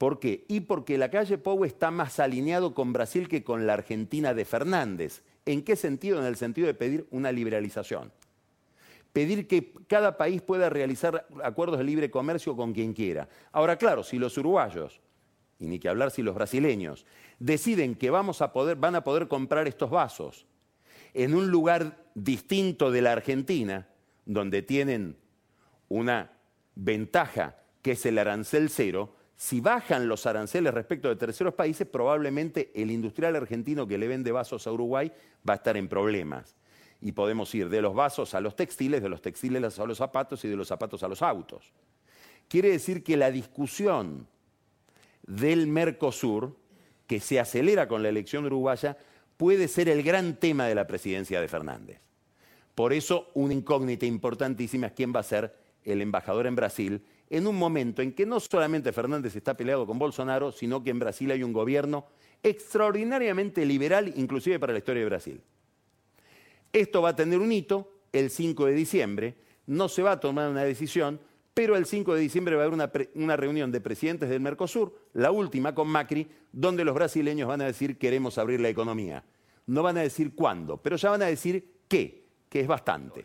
¿Por 0.00 0.18
qué? 0.18 0.46
Y 0.48 0.60
porque 0.60 0.96
la 0.96 1.10
calle 1.10 1.36
Pou 1.36 1.62
está 1.66 1.90
más 1.90 2.20
alineado 2.20 2.72
con 2.72 2.90
Brasil 2.90 3.28
que 3.28 3.44
con 3.44 3.66
la 3.66 3.74
Argentina 3.74 4.32
de 4.32 4.46
Fernández. 4.46 5.22
¿En 5.44 5.62
qué 5.62 5.76
sentido? 5.76 6.18
En 6.18 6.24
el 6.24 6.36
sentido 6.36 6.68
de 6.68 6.72
pedir 6.72 7.06
una 7.10 7.30
liberalización. 7.32 8.10
Pedir 9.12 9.46
que 9.46 9.74
cada 9.88 10.16
país 10.16 10.40
pueda 10.40 10.70
realizar 10.70 11.26
acuerdos 11.44 11.76
de 11.76 11.84
libre 11.84 12.10
comercio 12.10 12.56
con 12.56 12.72
quien 12.72 12.94
quiera. 12.94 13.28
Ahora, 13.52 13.76
claro, 13.76 14.02
si 14.02 14.18
los 14.18 14.38
uruguayos, 14.38 15.02
y 15.58 15.66
ni 15.66 15.78
que 15.78 15.90
hablar 15.90 16.10
si 16.10 16.22
los 16.22 16.34
brasileños, 16.34 17.04
deciden 17.38 17.94
que 17.94 18.08
vamos 18.08 18.40
a 18.40 18.54
poder, 18.54 18.78
van 18.78 18.94
a 18.94 19.04
poder 19.04 19.28
comprar 19.28 19.68
estos 19.68 19.90
vasos 19.90 20.46
en 21.12 21.34
un 21.34 21.50
lugar 21.50 22.06
distinto 22.14 22.90
de 22.90 23.02
la 23.02 23.12
Argentina, 23.12 23.86
donde 24.24 24.62
tienen 24.62 25.18
una 25.90 26.32
ventaja 26.74 27.58
que 27.82 27.90
es 27.92 28.06
el 28.06 28.16
arancel 28.16 28.70
cero, 28.70 29.19
si 29.40 29.62
bajan 29.62 30.06
los 30.06 30.26
aranceles 30.26 30.74
respecto 30.74 31.08
de 31.08 31.16
terceros 31.16 31.54
países, 31.54 31.86
probablemente 31.86 32.70
el 32.74 32.90
industrial 32.90 33.36
argentino 33.36 33.86
que 33.86 33.96
le 33.96 34.06
vende 34.06 34.32
vasos 34.32 34.66
a 34.66 34.72
Uruguay 34.72 35.10
va 35.48 35.54
a 35.54 35.56
estar 35.56 35.78
en 35.78 35.88
problemas. 35.88 36.56
Y 37.00 37.12
podemos 37.12 37.54
ir 37.54 37.70
de 37.70 37.80
los 37.80 37.94
vasos 37.94 38.34
a 38.34 38.40
los 38.42 38.54
textiles, 38.54 39.00
de 39.00 39.08
los 39.08 39.22
textiles 39.22 39.78
a 39.78 39.86
los 39.86 39.96
zapatos 39.96 40.44
y 40.44 40.48
de 40.48 40.56
los 40.56 40.68
zapatos 40.68 41.02
a 41.04 41.08
los 41.08 41.22
autos. 41.22 41.72
Quiere 42.48 42.68
decir 42.68 43.02
que 43.02 43.16
la 43.16 43.30
discusión 43.30 44.28
del 45.26 45.68
Mercosur, 45.68 46.54
que 47.06 47.18
se 47.18 47.40
acelera 47.40 47.88
con 47.88 48.02
la 48.02 48.10
elección 48.10 48.44
uruguaya, 48.44 48.98
puede 49.38 49.68
ser 49.68 49.88
el 49.88 50.02
gran 50.02 50.36
tema 50.36 50.66
de 50.66 50.74
la 50.74 50.86
presidencia 50.86 51.40
de 51.40 51.48
Fernández. 51.48 52.02
Por 52.74 52.92
eso, 52.92 53.30
una 53.32 53.54
incógnita 53.54 54.04
importantísima 54.04 54.88
es 54.88 54.92
quién 54.92 55.14
va 55.16 55.20
a 55.20 55.22
ser 55.22 55.56
el 55.82 56.02
embajador 56.02 56.46
en 56.46 56.56
Brasil 56.56 57.02
en 57.30 57.46
un 57.46 57.56
momento 57.56 58.02
en 58.02 58.12
que 58.12 58.26
no 58.26 58.40
solamente 58.40 58.92
Fernández 58.92 59.36
está 59.36 59.56
peleado 59.56 59.86
con 59.86 59.98
Bolsonaro, 59.98 60.50
sino 60.50 60.82
que 60.82 60.90
en 60.90 60.98
Brasil 60.98 61.30
hay 61.30 61.44
un 61.44 61.52
gobierno 61.52 62.06
extraordinariamente 62.42 63.64
liberal, 63.64 64.12
inclusive 64.16 64.58
para 64.58 64.72
la 64.72 64.80
historia 64.80 65.02
de 65.02 65.08
Brasil. 65.08 65.40
Esto 66.72 67.02
va 67.02 67.10
a 67.10 67.16
tener 67.16 67.38
un 67.38 67.52
hito 67.52 67.92
el 68.12 68.30
5 68.30 68.66
de 68.66 68.72
diciembre, 68.72 69.34
no 69.66 69.88
se 69.88 70.02
va 70.02 70.12
a 70.12 70.20
tomar 70.20 70.50
una 70.50 70.64
decisión, 70.64 71.20
pero 71.54 71.76
el 71.76 71.86
5 71.86 72.14
de 72.14 72.20
diciembre 72.20 72.56
va 72.56 72.62
a 72.62 72.66
haber 72.66 72.90
una, 73.14 73.36
reunión 73.36 73.70
de 73.70 73.80
presidentes 73.80 74.28
del 74.28 74.40
Mercosur, 74.40 74.94
la 75.12 75.30
última 75.30 75.74
con 75.74 75.88
Macri, 75.88 76.28
donde 76.52 76.84
los 76.84 76.94
brasileños 76.94 77.48
van 77.48 77.60
a 77.60 77.66
decir 77.66 77.98
queremos 77.98 78.38
abrir 78.38 78.60
la 78.60 78.68
economía. 78.68 79.24
No 79.66 79.82
van 79.82 79.98
a 79.98 80.02
decir 80.02 80.34
cuándo, 80.34 80.78
pero 80.78 80.96
ya 80.96 81.10
van 81.10 81.22
a 81.22 81.26
decir 81.26 81.82
qué, 81.86 82.26
que 82.48 82.60
es 82.60 82.66
bastante. 82.66 83.24